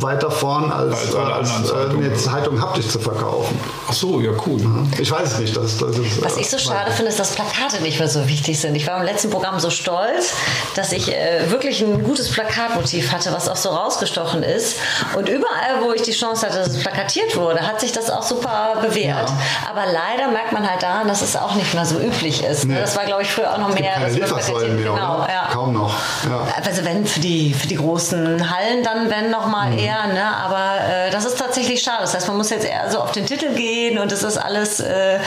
[0.00, 2.04] weiter vorn, als, Als äh, als anderen äh, Zeitungen.
[2.04, 3.58] eine Zeitung haptisch zu verkaufen.
[3.88, 4.60] Ach so, ja, cool.
[4.98, 5.56] Ich weiß es nicht.
[5.56, 8.28] Das, das ist, Was äh, ich so schade finde, ist, dass Plakate nicht mehr so
[8.28, 8.74] wichtig sind.
[8.74, 10.34] Ich war im letzten Programm so stolz,
[10.74, 14.76] dass ich äh, wirklich ein gutes Plakatmotiv hatte, was auch so rausgestochen ist.
[15.16, 18.22] Und überall, wo ich die Chance hatte, dass es plakatiert wurde, hat sich das auch
[18.22, 19.30] super bewährt.
[19.68, 22.64] Aber leider merkt man halt daran, dass es auch nicht mehr so üblich ist.
[22.66, 22.74] Ne?
[22.74, 22.80] Nee.
[22.80, 23.92] Das war, glaube ich, früher auch noch mehr.
[23.94, 25.28] keine Litfaßsäulen mehr, genau, oder?
[25.28, 25.48] ja.
[25.52, 25.94] Kaum noch.
[26.28, 26.46] Ja.
[26.64, 29.78] Also wenn für die, für die großen Hallen dann, wenn nochmal Mhm.
[29.78, 30.24] eher, ne?
[30.44, 31.98] aber äh, das ist tatsächlich schade.
[32.00, 34.80] Das heißt, man muss jetzt eher so auf den Titel gehen und das ist alles,
[34.80, 35.18] äh,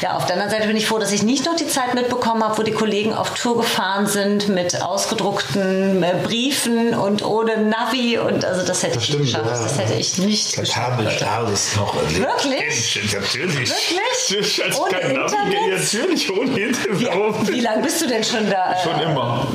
[0.00, 2.42] ja, auf der anderen Seite bin ich froh, dass ich nicht noch die Zeit mitbekommen
[2.44, 8.18] habe, wo die Kollegen auf Tour gefahren sind mit ausgedruckten äh, Briefen und ohne Navi
[8.18, 9.56] und also das hätte Das ich stimmt, nicht geschafft.
[9.56, 9.62] ja.
[9.62, 12.18] Das hätte ich nicht Das habe ich alles noch erlebt.
[12.20, 13.00] Wirklich?
[13.14, 13.70] Natürlich.
[13.70, 14.62] Wirklich?
[14.62, 15.70] Als Ohne kein Navi, Internet?
[15.70, 17.06] Natürlich ohne Internet.
[17.06, 17.48] Warum?
[17.48, 18.76] Wie lange bist du denn schon da?
[18.82, 19.46] Schon immer.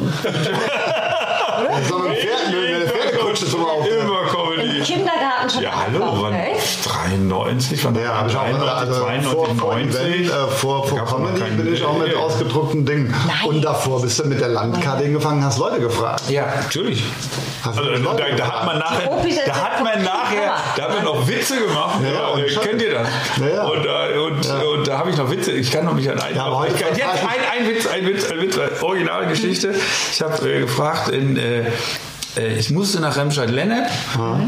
[1.88, 4.02] So eine Pferd, eine Pferdekutsche zum Aufnehmen.
[4.02, 4.25] Immer
[4.86, 6.34] Kindergarten schon Ja, hallo, wann?
[6.34, 6.86] echt?
[6.86, 10.00] 93, wann Ja, habe ich auch 93, also 92, vor, vor, 90.
[10.02, 12.20] Event, äh, vor, vor Comedy bin ich auch mit Ja.
[12.20, 13.14] ausgedruckten Dingen.
[13.28, 13.36] Nein.
[13.46, 16.30] Und davor bist du mit der Landkarte hingefangen, hast Leute gefragt.
[16.30, 17.04] Ja, natürlich.
[17.66, 18.66] Also, du da, Leute da hat gefragt?
[18.66, 22.00] man nachher, da hat man nachher, da hat man noch Witze gemacht.
[22.04, 23.08] Ja, Ja, und äh, kennt ihr das?
[23.40, 23.64] Ja, ja.
[23.64, 25.52] Und, äh, und, und da habe ich noch Witze.
[25.52, 26.36] Ich kann noch nicht an einen.
[26.36, 29.74] Ja, aber heute ich kann, jetzt ein, ein Witz, ein Witz, ein Witz, originale Geschichte.
[30.12, 31.66] Ich habe äh, gefragt in äh, äh,
[32.38, 33.86] ich musste nach Remscheid-Lennep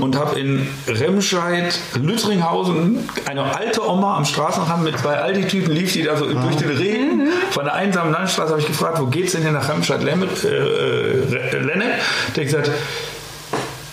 [0.02, 6.17] und habe in Remscheid-Lüttringhausen eine alte Oma am Straßenrand mit zwei Aldi-Typen, lief die da
[6.17, 9.54] so durch den Regen von der einsamen Landstraße, habe ich gefragt, wo geht's denn hier
[9.54, 10.43] nach Remscheid-Lennep?
[10.43, 11.93] Äh, äh, Lennep?
[12.36, 12.71] Der hat gesagt,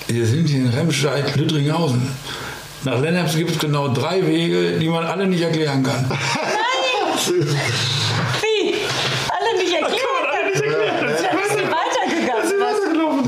[0.08, 2.02] wir sind hier in Remscheid-Lüttringhausen.
[2.82, 6.04] Nach Lennep gibt es genau drei Wege, die man alle nicht erklären kann.
[9.30, 10.00] Alle nicht erklären.
[10.30, 10.96] alle nicht erklären.
[11.00, 12.44] Dann bist du weitergegangen.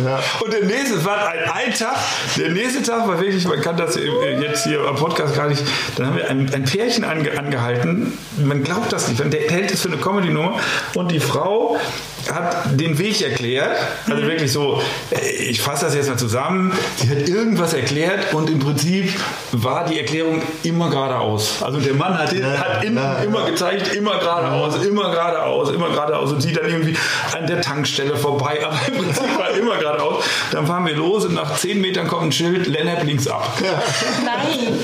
[0.07, 0.21] Ja.
[0.41, 1.97] Und der nächste war ein, ein Tag,
[2.37, 5.63] der nächste Tag war wirklich, man kann das jetzt hier am Podcast gar nicht,
[5.97, 9.83] dann haben wir ein, ein Pärchen ange, angehalten, man glaubt das nicht, der hält es
[9.83, 10.61] für eine Comedy-Nummer
[10.95, 11.77] und die Frau
[12.33, 13.77] hat den Weg erklärt,
[14.09, 18.51] also wirklich so, äh, ich fasse das jetzt mal zusammen, sie hat irgendwas erklärt und
[18.51, 19.13] im Prinzip
[19.53, 21.63] war die Erklärung immer geradeaus.
[21.63, 26.33] Also der Mann hat, hat innen ja, immer gezeigt, immer geradeaus, immer geradeaus, immer geradeaus.
[26.33, 26.97] Und sie dann irgendwie
[27.33, 29.96] an der Tankstelle vorbei, aber im Prinzip war immer geradeaus.
[30.53, 33.51] Dann fahren wir los und nach 10 Metern kommt ein Schild, Lennep links ab.
[34.25, 34.79] Nein.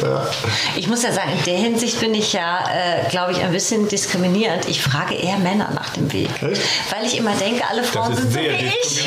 [0.77, 3.89] Ich muss ja sagen, in der Hinsicht bin ich ja, äh, glaube ich, ein bisschen
[3.89, 4.69] diskriminierend.
[4.69, 6.31] Ich frage eher Männer nach dem Weg.
[6.43, 6.63] Echt?
[6.91, 9.07] Weil ich immer denke, alle Frauen sind so wie ich.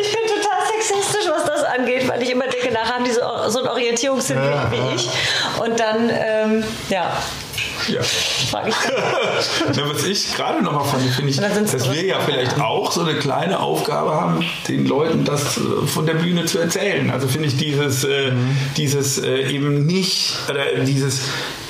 [0.00, 3.20] ich bin total sexistisch, was das angeht, weil ich immer denke, nachher haben die so,
[3.48, 4.92] so einen Orientierungssinn Ja, wie ja.
[4.94, 5.08] ich.
[5.60, 7.16] Und dann, ähm, ja,
[7.88, 8.00] Ja.
[8.00, 8.74] ich.
[9.76, 13.02] Ja, was ich gerade noch mal fand, finde ich, dass wir ja vielleicht auch so
[13.02, 17.10] eine kleine Aufgabe haben, den Leuten das äh, von der Bühne zu erzählen.
[17.10, 18.32] Also finde ich dieses, äh,
[18.76, 21.22] dieses äh, eben nicht, oder dieses,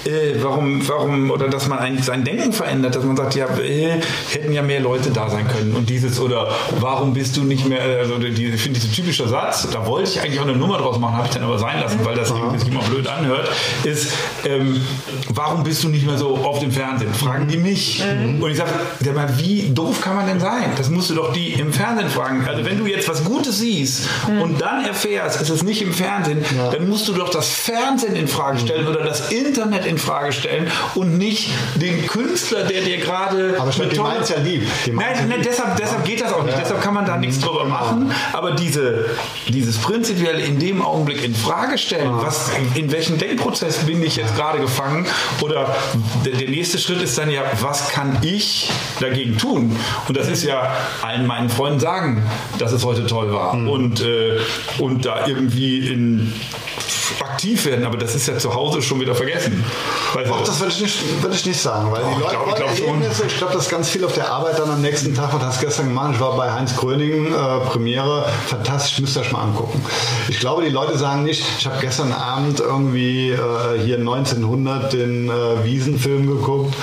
[0.05, 4.01] äh, warum, warum, oder dass man eigentlich sein Denken verändert, dass man sagt, ja, äh,
[4.31, 5.75] hätten ja mehr Leute da sein können.
[5.75, 6.48] Und dieses, oder
[6.81, 10.20] warum bist du nicht mehr, also die, ich finde dieser typische Satz, da wollte ich
[10.20, 12.59] eigentlich auch eine Nummer draus machen, habe ich dann aber sein lassen, weil das irgendwie
[12.59, 13.48] sich immer blöd anhört,
[13.85, 14.12] ist,
[14.44, 14.81] ähm,
[15.29, 17.12] warum bist du nicht mehr so auf dem Fernsehen?
[17.15, 18.03] Fragen die mich.
[18.41, 20.73] Und ich sage, sag mal, wie doof kann man denn sein?
[20.77, 22.45] Das musst du doch die im Fernsehen fragen.
[22.47, 24.09] Also wenn du jetzt was Gutes siehst
[24.41, 28.29] und dann erfährst, es ist nicht im Fernsehen, dann musst du doch das Fernsehen in
[28.29, 33.57] Frage stellen oder das Internet in Frage stellen und nicht den Künstler, der dir gerade
[33.59, 34.67] Aber eine die meint's ja lieb.
[34.87, 35.49] Die Nein, ja nein lieb.
[35.49, 36.55] deshalb, deshalb geht das auch nicht.
[36.55, 36.61] Ja.
[36.61, 38.12] Deshalb kann man da nichts drüber machen.
[38.33, 39.07] Aber diese,
[39.49, 44.35] dieses prinzipielle in dem Augenblick in Frage stellen, was, in welchem Denkprozess bin ich jetzt
[44.37, 45.07] gerade gefangen?
[45.41, 45.75] Oder
[46.24, 49.76] der, der nächste Schritt ist dann ja, was kann ich dagegen tun?
[50.09, 52.22] Und das ist ja allen meinen Freunden sagen,
[52.59, 53.52] dass es heute toll war.
[53.55, 54.38] Und, äh,
[54.78, 56.33] und da irgendwie in
[57.20, 59.64] aktiv werden, aber das ist ja zu Hause schon wieder vergessen.
[60.14, 60.35] Weißt du?
[60.35, 62.70] Auch das würde ich, nicht, würde ich nicht sagen, weil die ich Leute glaub- glaub.
[62.70, 63.24] Erlebnisse.
[63.26, 65.33] Ich glaube, das ganz viel auf der Arbeit dann am nächsten Tag.
[65.35, 66.12] Was hast du gestern gemacht?
[66.14, 68.26] Ich war bei Heinz Gröning, äh, Premiere.
[68.46, 69.85] Fantastisch, müsst ihr euch mal angucken.
[70.28, 73.38] Ich glaube, die Leute sagen nicht, ich habe gestern Abend irgendwie äh,
[73.85, 76.75] hier 1900 den äh, Wiesenfilm geguckt.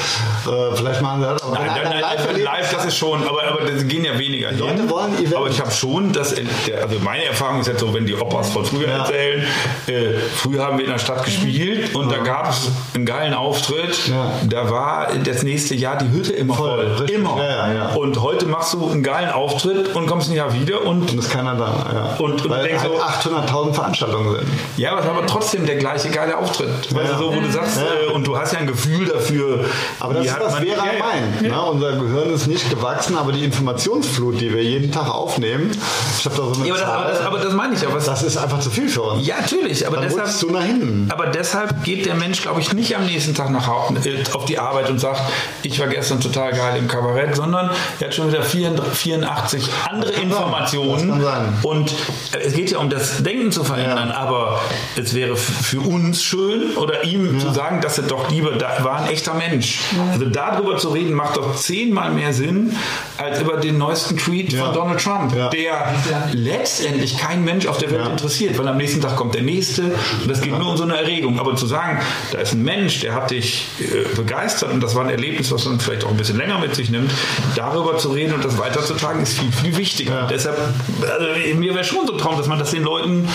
[0.46, 1.44] Äh, vielleicht machen sie das.
[1.44, 4.18] Wenn Nein, nein, nein, live erlebt live, das ist schon, aber, aber das gehen ja
[4.20, 4.90] weniger Leute hin.
[4.90, 5.36] wollen Event.
[5.36, 8.66] Aber ich habe schon, der, also meine Erfahrung ist jetzt so, wenn die Opas von
[8.66, 8.98] früher Ja.
[9.00, 9.44] erzählen,
[9.88, 14.08] äh, früher haben wir in der Stadt gespielt und da gab es einen geilen Auftritt,
[14.08, 14.32] Ja.
[14.48, 17.10] da war das nächste Jahr die Hütte immer Voll, voll.
[17.10, 17.38] Immer.
[17.38, 17.86] Ja, ja, ja.
[17.96, 21.32] Und heute machst du einen geilen Auftritt und kommst ein Jahr wieder und Und ist
[21.32, 21.86] keiner da.
[21.94, 22.16] Ja.
[22.26, 24.48] Und- und weil denkst halt so- 800.000 Veranstaltungen sind.
[24.78, 26.70] ja, aber es war aber trotzdem der gleiche geile Auftritt.
[26.94, 27.18] Weißt Ja.
[27.18, 28.10] du, so, wo du sagst, Ja.
[28.10, 29.66] äh, und du hast ja ein Gefühl dafür.
[30.00, 31.00] Aber das ist, was man- Vera Ja, ja.
[31.00, 31.42] meint.
[31.42, 31.62] Ne?
[31.62, 35.72] Unser Gehirn ist nicht gewachsen, aber die Informationsflut, die wir jeden Tag aufnehmen,
[36.18, 37.82] ich habe da so eine Ja, aber, das, Zahl, aber, das, aber das meine ich
[37.82, 37.90] ja.
[37.94, 39.26] Was, das ist einfach zu viel für uns.
[39.26, 41.10] Ja, natürlich, aber Dann deshalb, du nach hinten.
[41.12, 44.60] aber deshalb geht der Mensch, glaube ich, nicht am nächsten Tag nach äh, auf die
[44.60, 45.22] Arbeit und sagt,
[45.64, 50.22] ich war gestern total geil im Kabarett, sondern er hat schon wieder 84 andere Das.
[50.22, 51.22] Informationen.
[51.22, 51.42] Das.
[51.64, 51.92] Und
[52.34, 54.16] äh, es geht ja um das Denken zu verändern, Ja.
[54.18, 54.60] aber
[54.96, 59.02] es wäre für uns schön oder ihm zu sagen, dass er doch lieber da war
[59.04, 59.80] ein echter Mensch.
[60.12, 62.76] Also darüber zu reden, macht doch zehnmal mehr Sinn,
[63.18, 64.66] als über den neuesten Tweet Ja.
[64.66, 65.50] von Donald Trump, Ja.
[65.50, 65.94] der
[66.34, 68.12] letztendlich kein Mensch auf der Welt Ja.
[68.12, 70.98] interessiert, weil am nächsten Tag kommt der nächste und das geht nur um so eine
[70.98, 71.40] Erregung.
[71.40, 72.00] Aber zu sagen,
[72.32, 75.66] da ist ein Mensch, der hat dich äh, begeistert und das war ein Erlebnis, was
[75.66, 77.12] man vielleicht auch ein bisschen länger mit sich nimmt,
[77.56, 80.14] darüber zu reden und das weiterzutragen, ist viel, viel wichtiger.
[80.22, 80.28] Ja.
[80.28, 80.58] Deshalb,
[81.02, 83.28] also, mir wäre schon so ein Traum, dass man das den Leuten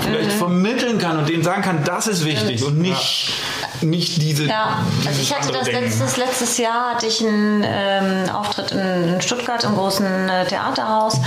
[0.00, 3.32] vielleicht vermitteln kann und denen sagen kann, das ist wichtig und nicht,
[3.82, 4.44] nicht diese.
[4.44, 9.62] Ja, also ich hatte das letztes, letztes Jahr hatte ich einen ähm, Auftritt in Stuttgart
[9.64, 11.20] im großen äh, Theaterhaus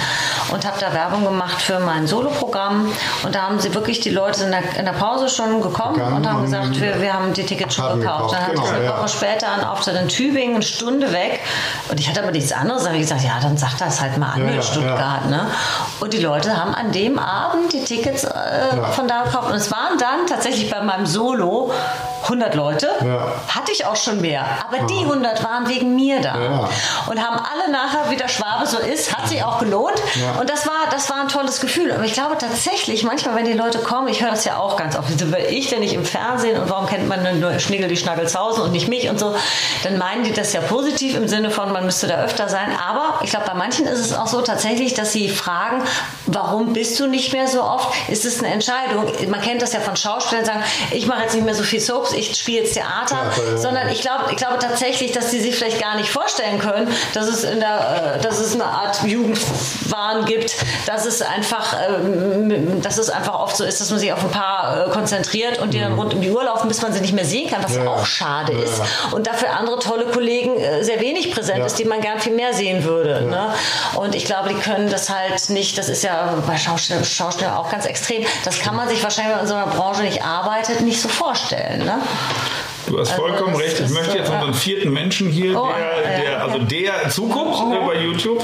[0.52, 2.92] und habe da Werbung gemacht für mein Soloprogramm.
[3.24, 6.18] Und da haben sie wirklich die Leute in der, in der Pause schon gekommen Gegangen
[6.18, 8.32] und haben gesagt, wir, wir haben die Tickets schon haben gekauft.
[8.32, 8.98] gekauft, Dann hatte genau, ich eine ja.
[8.98, 11.42] Woche später einen Auftritt in Tübingen, eine Stunde weg.
[11.90, 12.84] Und ich hatte aber nichts anderes.
[12.84, 15.30] Da habe ich gesagt, ja, dann sag das halt mal an Ja, in ja, Stuttgart.
[15.30, 15.48] Ne?
[16.00, 18.30] Und die Leute haben an dem Abend die Tickets äh,
[18.94, 19.50] von da gekauft.
[19.50, 21.72] Und es waren dann tatsächlich bei meinem Solo
[22.24, 22.90] 100 Leute.
[23.04, 23.34] Ja.
[23.48, 24.46] Hatte ich auch schon mehr.
[24.68, 26.40] Aber die 100 waren wegen mir da.
[26.40, 26.70] Ja.
[27.08, 30.02] Und haben alle nachher, wie der Schwabe so ist, hat sich auch gelohnt.
[30.16, 30.40] Ja.
[30.40, 31.92] Und das war, das war ein tolles Gefühl.
[31.92, 34.96] Aber ich glaube tatsächlich, manchmal, wenn die Leute kommen, ich höre das ja auch ganz
[34.98, 35.10] oft,
[35.50, 38.88] ich denn nicht im Fernsehen und warum kennt man nur Schnigel die Schnaggelshausen und nicht
[38.88, 39.36] mich und so,
[39.84, 42.70] dann meinen die das ja positiv im Sinne von, man müsste da öfter sein.
[42.88, 45.84] Aber ich glaube, bei manchen ist es auch so tatsächlich, dass sie fragen,
[46.26, 47.90] warum bist du nicht mehr so oft?
[48.10, 49.06] Ist es eine Entscheidung?
[49.30, 52.09] Man kennt das ja von Schauspielern, sagen, ich mache jetzt nicht mehr so viel Soaps,
[52.14, 53.18] ich spiele jetzt Theater,
[53.52, 53.58] ja.
[53.58, 57.28] sondern ich glaube, ich glaube tatsächlich, dass sie sich vielleicht gar nicht vorstellen können, dass
[57.28, 62.98] es in der, äh, dass es eine Art Jugendwahn gibt, dass es einfach, ähm, dass
[62.98, 65.80] es einfach oft so ist, dass man sich auf ein paar äh, konzentriert und die
[65.80, 67.86] dann rund um die Uhr laufen, bis man sie nicht mehr sehen kann, was Mhm.
[67.86, 67.92] Ja.
[67.92, 72.02] auch schade ist und dafür andere tolle Kollegen äh, sehr wenig präsent ist, die man
[72.02, 73.22] gern viel mehr sehen würde.
[73.26, 73.54] Ne?
[73.96, 77.70] Und ich glaube, die können das halt nicht, das ist ja bei Schauspielern Schauspieler auch
[77.70, 80.82] ganz extrem, das kann man sich wahrscheinlich, wenn man in so einer Branche nicht arbeitet,
[80.82, 81.86] nicht so vorstellen.
[81.86, 81.99] Ne?
[82.88, 83.80] Du hast Also vollkommen recht.
[83.80, 86.38] Ich möchte jetzt unseren vierten Menschen hier, Oh, der, ja, der, ja.
[86.40, 88.44] also der Zukunft äh, bei YouTube,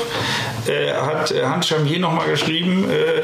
[0.68, 2.90] äh, hat äh, Hans Chamier nochmal geschrieben.
[2.90, 3.24] Äh,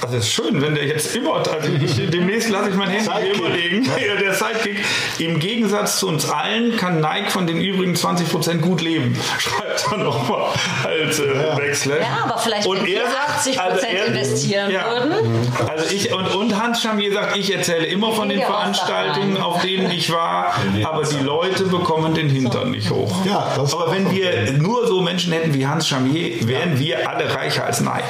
[0.00, 3.04] also es ist schön, wenn der jetzt immer, also ich, demnächst lasse ich mein Handy
[3.04, 3.34] Sidekick.
[3.38, 3.84] immer liegen.
[4.08, 4.84] Ja, der Sidekick.
[5.18, 9.18] Im Gegensatz zu uns allen kann Nike von den übrigen 20% gut leben.
[9.38, 10.44] Schreibt er nochmal
[10.84, 11.24] als äh,
[11.56, 12.00] Backslash.
[12.00, 14.88] Ja, aber vielleicht, wenn wir 80 also Prozent er- investieren ja.
[14.90, 15.52] würden.
[15.66, 19.42] Also ich und, und Hans Chamier sagt, ich erzähle immer von den Ja, Veranstaltungen, was
[19.42, 23.24] auf denen ich war, aber die Leute bekommen den Hintern nicht hoch.
[23.26, 27.34] Ja, das aber wenn wir nur so Menschen hätten wie Hans Chamier, wären wir alle
[27.34, 28.04] reicher als Nike.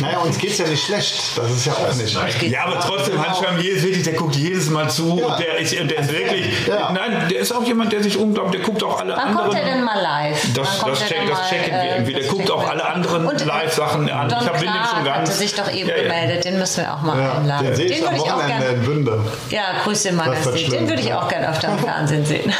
[0.00, 1.29] Naja, uns geht es ja nicht schlecht.
[1.36, 2.42] Das ist ja auch nicht.
[2.42, 5.26] Ja, aber trotzdem, Hans Chamier ist wirklich, der guckt jedes Mal zu Ja.
[5.26, 6.90] und der ist, der ist wirklich, Ja.
[6.92, 9.48] nein, der ist auch jemand, der sich unglaublich, der guckt auch alle Wann anderen.
[9.50, 10.42] kommt er denn mal live?
[10.54, 12.12] Das, Wann kommt das, check, denn das mal, checken wir äh, irgendwie.
[12.14, 14.28] Der guckt auch alle anderen Live-Sachen an.
[14.28, 15.28] Don ich habe den Clark schon ganz.
[15.28, 16.02] hatte sich doch eben Ja, ja.
[16.02, 17.66] gemeldet, den müssen wir auch mal Ja, einladen.
[17.66, 18.64] den sehe ich am würde ich auch gerne.
[18.66, 19.24] in Bünde.
[19.50, 20.70] Ja, Grüße Magazin.
[20.70, 22.52] Den würde ich auch gerne öfter im Fernsehen sehen.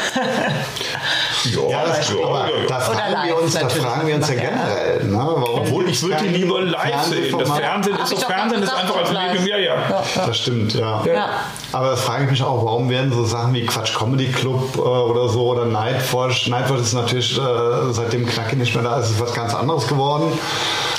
[1.45, 2.15] Ja, das, ja,
[2.67, 5.03] da fragen wir uns, da fragen wir uns ja generell.
[5.05, 5.17] Ne?
[5.17, 7.35] Warum Obwohl, ich würde lieber live sehen.
[7.37, 7.49] Das?
[7.49, 9.11] Fernsehen ist so doch Fernsehen ist gesagt, einfach als
[9.57, 9.57] ja.
[9.57, 10.25] Ja.
[10.25, 11.03] Das stimmt, ja.
[11.05, 11.29] Ja.
[11.73, 14.79] Aber das frage ich mich auch, warum werden so Sachen wie Quatsch Comedy Club äh,
[14.79, 17.41] oder so oder Nightwatch, Nightwatch ist natürlich äh,
[17.91, 20.31] seitdem Knacki nicht mehr da ist, ist was ganz anderes geworden.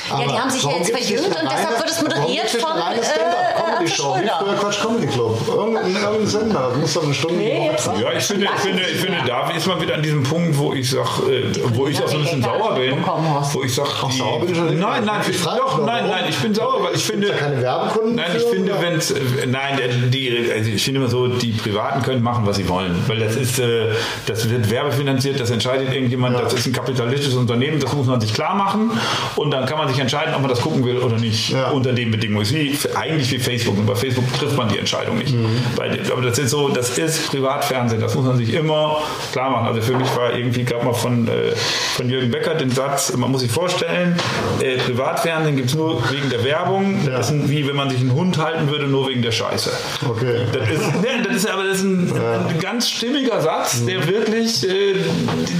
[0.09, 2.77] Ja, die haben sich ja jetzt nicht verjüngt und deshalb wird es moderiert nicht von,
[2.77, 4.03] äh, wie Atze
[4.43, 5.39] früher Quatsch Comedy Club.
[5.47, 7.71] Irgendein, irgendein Sender, das muss doch eine Stunde Nee.
[7.99, 10.73] Ja, ich finde, ich finde, ich finde, da ist man wieder an diesem Punkt, wo
[10.73, 13.87] ich sag, äh, wo ich auch so ein bisschen sauer nicht bin, wo ich sag,
[14.11, 14.79] die, sauer bin ich schon nicht.
[14.79, 18.31] nein, nein, Ich doch, nein, nein, ich bin sauer, weil ich finde, keine Werbekunden Nein,
[18.35, 19.13] ich finde, wenn es,
[19.47, 20.29] nein, die,
[20.71, 23.87] ich finde immer so, die Privaten können machen, was sie wollen, weil das ist, äh,
[24.25, 28.33] das wird werbefinanziert, das entscheidet irgendjemand, das ist ein kapitalistisches Unternehmen, das muss man sich
[28.33, 28.91] klar machen
[29.35, 31.69] und dann kann man sich entscheiden, ob man das gucken will oder nicht, Ja.
[31.71, 32.47] unter den Bedingungen.
[32.49, 35.33] Wie, eigentlich wie Facebook und bei Facebook trifft man die Entscheidung nicht.
[35.33, 35.47] Mhm.
[35.75, 38.97] Bei, aber das ist so, das ist Privatfernsehen, das muss man sich immer
[39.31, 39.67] klar machen.
[39.67, 41.51] Also für mich war irgendwie, gab mal von, äh,
[41.95, 44.15] von Jürgen Becker den Satz, man muss sich vorstellen,
[44.61, 48.13] äh, Privatfernsehen gibt es nur wegen der Werbung, das ist wie wenn man sich einen
[48.13, 49.71] Hund halten würde, nur wegen der Scheiße.
[50.07, 50.41] Okay.
[50.53, 54.63] Das ist, ne, das ist aber das ist ein, ein ganz stimmiger Satz, der wirklich
[54.67, 54.95] äh,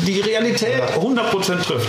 [0.06, 1.88] die Realität 100% trifft.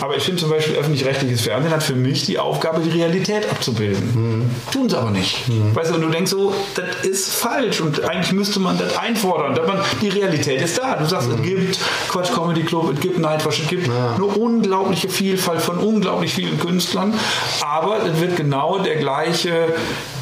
[0.00, 4.50] Aber ich finde zum Beispiel, öffentlich-rechtliches Fernsehen hat für mich die Aufgabe, die Realität abzubilden.
[4.72, 5.42] Tun sie aber nicht.
[5.74, 9.54] Weißt du, und du denkst so, das ist falsch und eigentlich müsste man das einfordern.
[9.54, 10.96] Dass man, die Realität ist da.
[10.96, 15.62] Du sagst, es gibt Quatsch Comedy Club, es gibt Nightwatch, es gibt eine unglaubliche Vielfalt
[15.62, 17.14] von unglaublich vielen Künstlern,
[17.64, 19.74] aber es wird genau der gleiche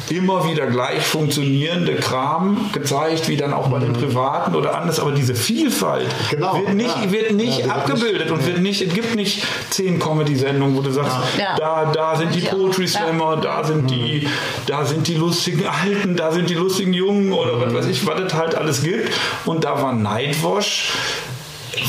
[0.09, 4.99] immer wieder gleich funktionierende Kram gezeigt, wie dann auch bei den Privaten oder anders.
[4.99, 7.11] Aber diese Vielfalt Genau, wird nicht, ja.
[7.11, 10.91] wird nicht Ja, abgebildet nicht- und wird nicht, es gibt nicht zehn Comedy-Sendungen, wo du
[10.91, 11.55] sagst, Ja.
[11.57, 12.41] da, da sind die.
[12.41, 14.27] Poetry Slammer, da sind die,
[14.65, 18.19] da sind die lustigen Alten, da sind die lustigen Jungen oder was weiß ich, was
[18.19, 19.09] es halt alles gibt.
[19.45, 20.91] Und da war Nightwash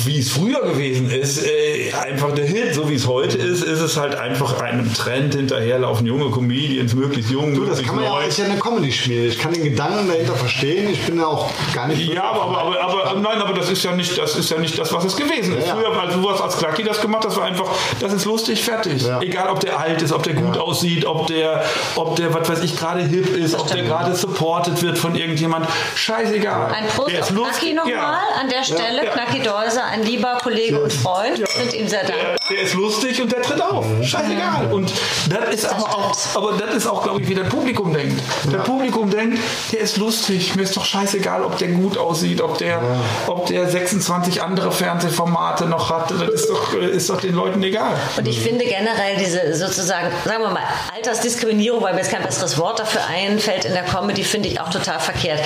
[0.05, 2.75] wie es früher gewesen ist, äh, einfach der Hit.
[2.75, 6.07] So wie es heute ist, ist es halt einfach einem Trend hinterherlaufen.
[6.07, 8.27] Junge Comedians, möglichst jung, Du, das möglichst kann man ja, neu.
[8.27, 9.27] ist ja eine Comedy-Spiel.
[9.27, 10.91] Ich kann den Gedanken dahinter verstehen.
[10.91, 12.13] Ich bin ja auch gar nicht.
[12.13, 14.79] Ja, aber, aber, aber, aber nein, aber das ist ja nicht, das ist ja nicht
[14.79, 15.67] das, was es gewesen ist.
[15.67, 15.91] Ja, ja.
[15.91, 17.69] Früher, als du hast als Klacki das gemacht, das war einfach,
[18.01, 19.03] das ist lustig, fertig.
[19.03, 19.21] Ja.
[19.21, 21.65] Egal, ob der alt ist, ob der gut aussieht, ob der,
[21.97, 25.67] ob der, was weiß ich, gerade hip ist, ob der gerade supported wird von irgendjemand.
[25.97, 26.73] Scheißegal.
[26.73, 28.41] Ein Prost Der ist auf lustig, Knacki nochmal ja.
[28.41, 29.05] an der Stelle.
[29.05, 29.11] Ja.
[29.11, 31.39] Knacki Dolls ehrlicherweise ein lieber Kollege und Freund.
[31.39, 32.37] Wir sind ihm sehr dankbar.
[32.49, 33.85] Der, der ist lustig und der tritt auf.
[34.03, 34.73] Scheißegal.
[34.73, 34.93] Und
[35.29, 38.21] das ist aber auch, aber das ist auch, glaube ich, wie das Publikum denkt.
[38.51, 39.39] Das Publikum denkt,
[39.73, 40.55] der ist lustig.
[40.57, 42.83] Mir ist doch scheißegal, ob der gut aussieht, ob der,
[43.27, 46.11] ob der 26 andere Fernsehformate noch hat.
[46.11, 47.97] Das ist doch, ist doch den Leuten egal.
[48.17, 50.63] Und ich finde generell diese sozusagen, sagen wir mal,
[50.95, 54.71] Altersdiskriminierung, weil mir jetzt kein besseres Wort dafür einfällt in der Comedy, finde ich auch
[54.71, 55.41] total verkehrt.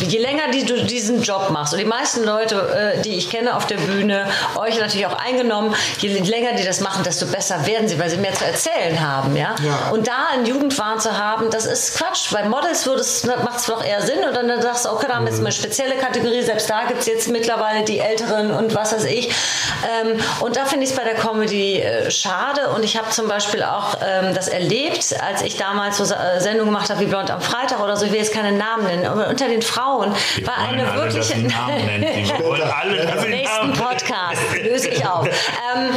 [0.00, 3.55] Je länger die, du diesen Job machst, und die meisten Leute, äh, die ich kenne
[3.56, 7.88] auf der Bühne, euch natürlich auch eingenommen, je länger die das machen, desto besser werden
[7.88, 9.36] sie, weil sie mehr zu erzählen haben.
[9.36, 9.54] Ja?
[9.62, 9.90] Ja.
[9.92, 12.32] Und da einen Jugendwahn zu haben, das ist Quatsch.
[12.32, 15.32] Bei Models macht es doch eher Sinn und dann, sagst du, okay, da haben wir
[15.32, 19.04] jetzt eine spezielle Kategorie, selbst da gibt es jetzt mittlerweile die Älteren und was weiß
[19.04, 19.28] ich.
[19.28, 23.28] Ähm, und da finde ich es bei der Comedy äh, schade und ich habe zum
[23.28, 27.30] Beispiel auch ähm, das erlebt, als ich damals so äh, Sendungen gemacht habe wie Blond
[27.30, 30.46] am Freitag oder so, ich will jetzt keine Namen nennen, aber unter den Frauen Wir
[30.46, 31.48] war eine alle, dass wirkliche...
[31.48, 32.24] Namen nennen.
[32.24, 35.26] Die wollen alle, dass sie Im nächsten Namen Podcast löse ich auf.
[35.26, 35.90] Ähm,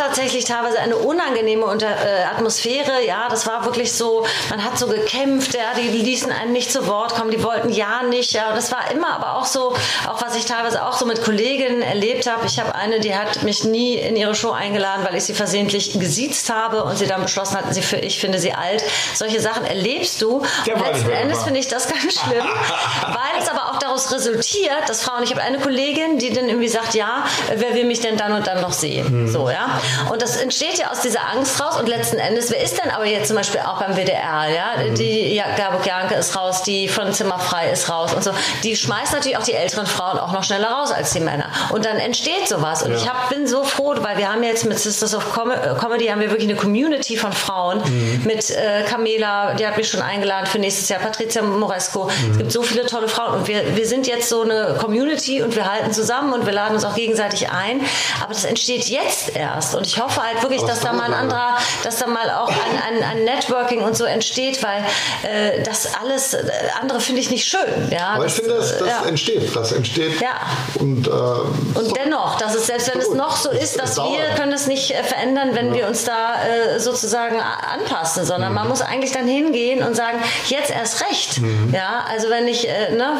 [0.00, 3.04] tatsächlich teilweise eine unangenehme Unter äh, Atmosphäre.
[3.06, 6.86] Ja, das war wirklich so, man hat so gekämpft, ja, die ließen einen nicht zu
[6.86, 8.32] Wort kommen, die wollten ja nicht.
[8.32, 9.74] Ja, und das war immer aber auch so,
[10.08, 12.46] auch was ich teilweise auch so mit Kolleginnen erlebt habe.
[12.46, 15.98] Ich habe eine, die hat mich nie in ihre Show eingeladen, weil ich sie versehentlich
[15.98, 18.82] gesiezt habe und sie dann beschlossen hat, sie für, ich finde sie alt.
[19.14, 20.42] Solche Sachen erlebst du.
[20.66, 22.46] Ja, und letzten Endes finde ich das ganz schlimm,
[23.02, 26.68] weil es aber auch daraus resultiert, dass Frauen, ich habe eine Kollegin, die dann irgendwie
[26.68, 29.28] sagt, ja, wer will mich denn dann und dann noch sehen?
[29.28, 29.80] So, ja.
[30.10, 33.06] Und das entsteht ja aus dieser Angst raus und letzten Endes, wer ist denn aber
[33.06, 34.84] jetzt zum Beispiel auch beim WDR, ja?
[34.90, 38.32] Die ja, Gabok Janke ist raus, die von Zimmerfrei ist raus und so.
[38.62, 41.50] Die schmeißt natürlich auch die älteren Frauen auch noch schneller raus als die Männer.
[41.70, 42.82] Und dann entsteht sowas.
[42.82, 45.74] Und ich hab, bin so froh, weil wir haben jetzt mit Sisters of Com äh,
[45.78, 47.82] Comedy haben wir wirklich eine Community von Frauen
[48.24, 52.10] mit äh, Camela, die hat mich schon eingeladen für nächstes Jahr, Patricia Moresco.
[52.30, 55.54] Es gibt so viele tolle Frauen und wir, wir sind jetzt so eine Community und
[55.54, 57.80] wir halten zusammen und wir laden uns auch gegenseitig ein.
[58.22, 61.56] Aber das entsteht jetzt erst und ich hoffe halt wirklich, dass da mal ein anderer,
[61.84, 64.84] dass da mal auch ein, ein, ein Networking und so entsteht, weil
[65.22, 66.44] äh, das alles äh,
[66.82, 67.88] andere finde ich nicht schön.
[67.90, 69.02] Ja, Aber ich finde, das, das ja.
[69.06, 69.56] entsteht.
[69.56, 70.20] Das entsteht.
[70.20, 70.34] Ja.
[70.78, 74.18] Und, äh, Und dennoch, dass es selbst wenn es noch so ist, dass Es dauert.
[74.18, 78.54] wir können es nicht äh, verändern, wenn wir uns da äh, sozusagen anpassen, sondern Mhm.
[78.56, 81.40] man muss eigentlich dann hingehen und sagen, jetzt erst recht.
[81.40, 81.72] Mhm.
[81.74, 83.14] Ja, also wenn ich, äh, ne,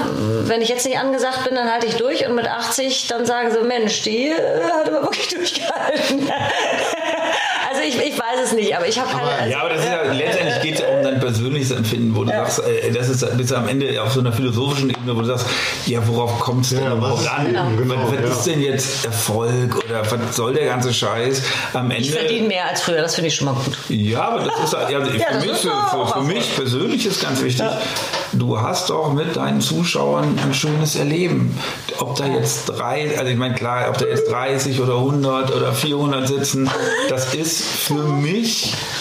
[0.45, 3.51] wenn ich jetzt nicht angesagt bin, dann halte ich durch und mit 80 dann sagen
[3.51, 6.31] sie, Mensch, die hat aber wirklich durchgehalten.
[7.69, 9.29] Also ich, ich weiß es nicht, aber ich habe keine.
[9.31, 12.25] Also, Ja, aber das ist ja, letztendlich geht es ja um dein persönliches Empfinden, wo
[12.25, 15.27] du sagst, äh, das ist bis am Ende auf so einer philosophischen Ebene, wo du
[15.27, 15.47] sagst,
[15.87, 17.47] ja, worauf kommt es denn Ja, überhaupt was ist an?
[17.47, 17.77] Leben?
[17.79, 18.29] Genau, was was ja.
[18.31, 21.43] ist denn jetzt Erfolg oder was soll der ganze Scheiß?
[21.73, 22.03] Am Ende.
[22.03, 23.77] ich verdiene mehr als früher, das finde ich schon mal gut.
[23.89, 27.21] Ja, aber das ist halt- ja, für, das mich, ist für, für, mich persönlich ist
[27.23, 27.67] ganz wichtig,
[28.33, 31.57] du hast doch mit deinen Zuschauern ein schönes Erleben.
[31.99, 35.73] Ob da jetzt drei, also ich meine klar, ob da jetzt 30 oder 100 oder
[35.73, 36.71] 400 sitzen,
[37.09, 38.30] das ist für mich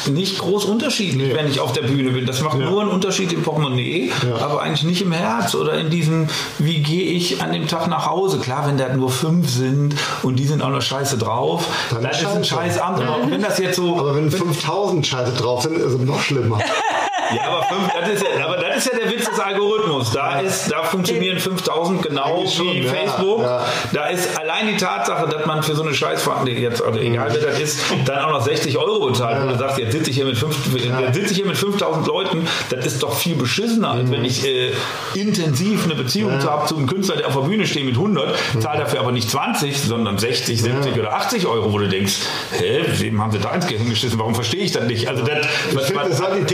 [0.08, 2.26] nicht groß unterschiedlich, wenn ich auf der Bühne bin.
[2.26, 6.28] Das macht nur einen Unterschied im Portemonnaie, aber eigentlich nicht im Herz oder in diesem,
[6.58, 8.40] wie gehe ich an dem Tag nach Hause.
[8.40, 12.12] Klar, wenn da nur fünf sind und die sind auch noch scheiße drauf, Dann dann,
[12.12, 13.08] ist ein scheiß Abend.
[13.08, 16.60] Aber wenn das jetzt so aber wenn 5000 Scheiße drauf sind, ist es noch schlimmer.
[17.36, 20.12] Ja, aber, fünf, das ist ja, aber das ist ja der Witz des Algorithmus.
[20.12, 23.42] Da, ist, da funktionieren 5000 genau schon, wie ja, Facebook.
[23.42, 23.66] ja.
[23.94, 27.50] Da ist allein die Tatsache, dass man für so eine Scheißfahrt, jetzt, oder egal wer
[27.52, 29.42] das ist, dann auch noch 60 Euro bezahlt.
[29.42, 32.08] Und du sagst, jetzt sitze ich hier mit, fünf, jetzt sitze ich hier mit 5000
[32.08, 32.48] Leuten.
[32.70, 34.72] Das ist doch viel beschissener, als wenn ich äh,
[35.14, 38.80] intensiv eine Beziehung habe zu einem Künstler, der auf der Bühne steht mit 100, zahle
[38.80, 42.16] dafür aber nicht 20, sondern 60, 70 oder 80 Euro, wo du denkst,
[42.52, 44.20] hä, wem haben sie da ins Gehirn geschissen?
[44.20, 45.08] Warum verstehe ich das nicht?
[45.08, 46.46] Also das, Ich finde, das soll die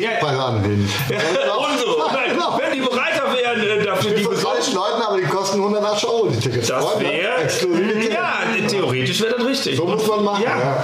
[0.65, 1.58] Ticketpreise annehmen.
[1.58, 1.86] und so.
[2.34, 2.60] Genau.
[2.60, 6.28] Wenn die bereiter wären, äh, dafür die Für 30 Leuten, aber die kosten 180 Euro
[6.28, 6.67] die Tickets.
[6.67, 7.13] das wäre.
[8.12, 9.78] Ja, theoretisch wäre das richtig.
[9.78, 10.43] So muss man machen.
[10.43, 10.58] Ja.
[10.60, 10.84] Ja.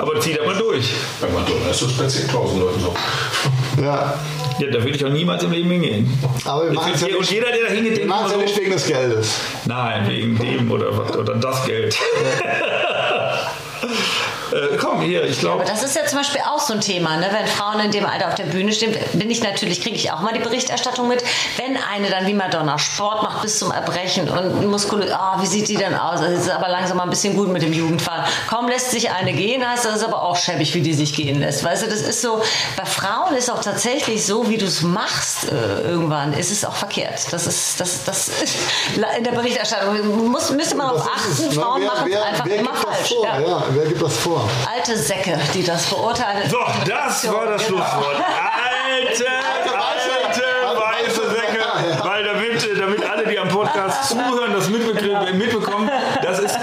[0.00, 0.92] Aber zieh das mal durch.
[1.20, 2.94] Bei Madonna ist das bei 10.000 Leuten so.
[3.82, 4.14] Ja.
[4.58, 6.22] Ja, da würde ich auch niemals im Leben hingehen.
[6.44, 8.26] Aber wir Ich machen es ja find- und nicht, jeder, der da hingeht, wir machen
[8.26, 9.34] es ja nicht so, wegen des Geldes.
[9.64, 11.96] Nein, wegen dem oder, was- oder das Geld.
[14.52, 15.62] äh, komm, hier, ich glaube.
[15.62, 17.28] Aber das ist ja zum Beispiel auch so ein Thema, ne?
[17.32, 20.20] wenn Frauen in dem Alter auf der Bühne stehen, bin ich natürlich, kriege ich auch
[20.20, 21.22] mal die Berichterstattung mit,
[21.56, 25.68] wenn eine dann wie Madonna Sport macht bis zum Erbrechen und muskulös, ah, wie sieht
[25.68, 26.20] die denn aus?
[26.20, 28.24] Das ist aber langsam mal ein bisschen gut mit dem Jugendfahren.
[28.48, 31.40] Kaum lässt sich eine gehen, heißt das ist aber auch schäbig, wie die sich gehen
[31.40, 31.64] lässt.
[31.64, 32.42] Weißt du, das ist so,
[32.76, 36.74] bei Frauen ist auch tatsächlich so, wie du es machst äh, irgendwann, ist es auch
[36.74, 37.32] verkehrt.
[37.32, 38.30] Das ist, das, das
[39.16, 41.52] in der Berichterstattung muss, müsste man darauf achten?
[41.52, 43.08] Frauen machen es wer, einfach wer immer falsch.
[43.08, 43.24] vor?
[43.24, 43.40] Ja.
[43.40, 43.64] Ja.
[43.70, 44.39] wer gibt das vor?
[44.72, 46.48] Alte Säcke, die das verurteilen.
[46.48, 47.78] So, das war das Genau.
[47.78, 48.16] Schlusswort.
[48.16, 51.64] Alte, alte, weiße Säcke.
[52.04, 55.90] Weil damit, damit alle, die am Podcast zuhören, das mitbekriegen, mitbekommen,
[56.22, 56.60] das ist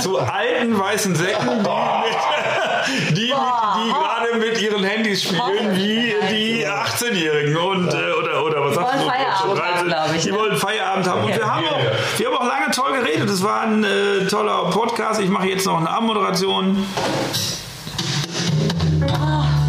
[0.00, 1.70] zu alten weißen Säcken, die,
[2.02, 8.64] mit, die, die gerade mit ihren Handys spielen, wie die 18-Jährigen und äh, oder oder
[8.64, 9.06] was sagst wollen du?
[9.56, 10.36] Feierabend haben, glaub ich, Die ne?
[10.38, 13.30] wollen Feierabend haben und wir haben auch, wir haben auch lange toll geredet.
[13.30, 15.20] Es war ein äh, toller Podcast.
[15.20, 16.84] Ich mache jetzt noch eine Abmoderation.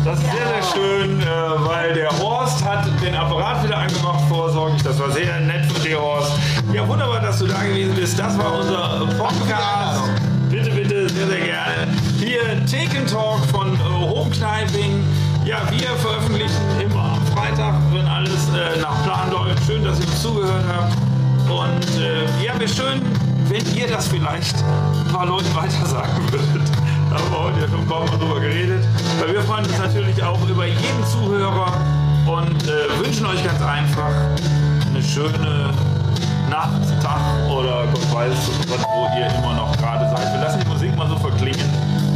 [0.06, 1.26] Das ist sehr, sehr schön, äh,
[1.68, 4.82] weil der Horst hat den Apparat wieder angemacht, vorsorglich.
[4.82, 6.32] Das war sehr nett von dir, Horst.
[6.74, 8.18] Ja, wunderbar, dass du da gewesen bist.
[8.18, 10.10] Das war unser Podcast.
[10.50, 11.88] Bitte, bitte, sehr, sehr gerne.
[12.18, 15.04] Hier Taken Talk von äh, Home Kniping.
[15.50, 19.66] Ja, wir veröffentlichen immer am Freitag, wenn alles äh, nach Plan läuft.
[19.66, 20.96] Schön, dass ihr uns zugehört habt.
[21.50, 23.02] Und äh, ja, wäre schön,
[23.48, 26.70] wenn ihr das vielleicht ein paar Leuten weiter sagen würdet.
[27.10, 28.86] Da haben wir heute schon ein paar Mal drüber geredet.
[29.20, 31.74] Weil wir freuen uns natürlich auch über jeden Zuhörer
[32.28, 34.14] und äh, wünschen euch ganz einfach
[34.88, 35.74] eine schöne
[36.48, 38.38] Nacht, Tag oder Gott weiß,
[38.68, 40.32] wo ihr immer noch gerade seid.
[40.32, 42.09] Wir lassen die Musik mal so verklingen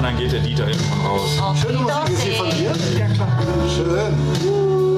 [0.00, 1.38] und dann geht der Dieter irgendwann raus.
[1.60, 2.72] Schön, dass Musik ist hier von dir?
[2.98, 3.28] Ja, klar.
[3.68, 4.89] Schön.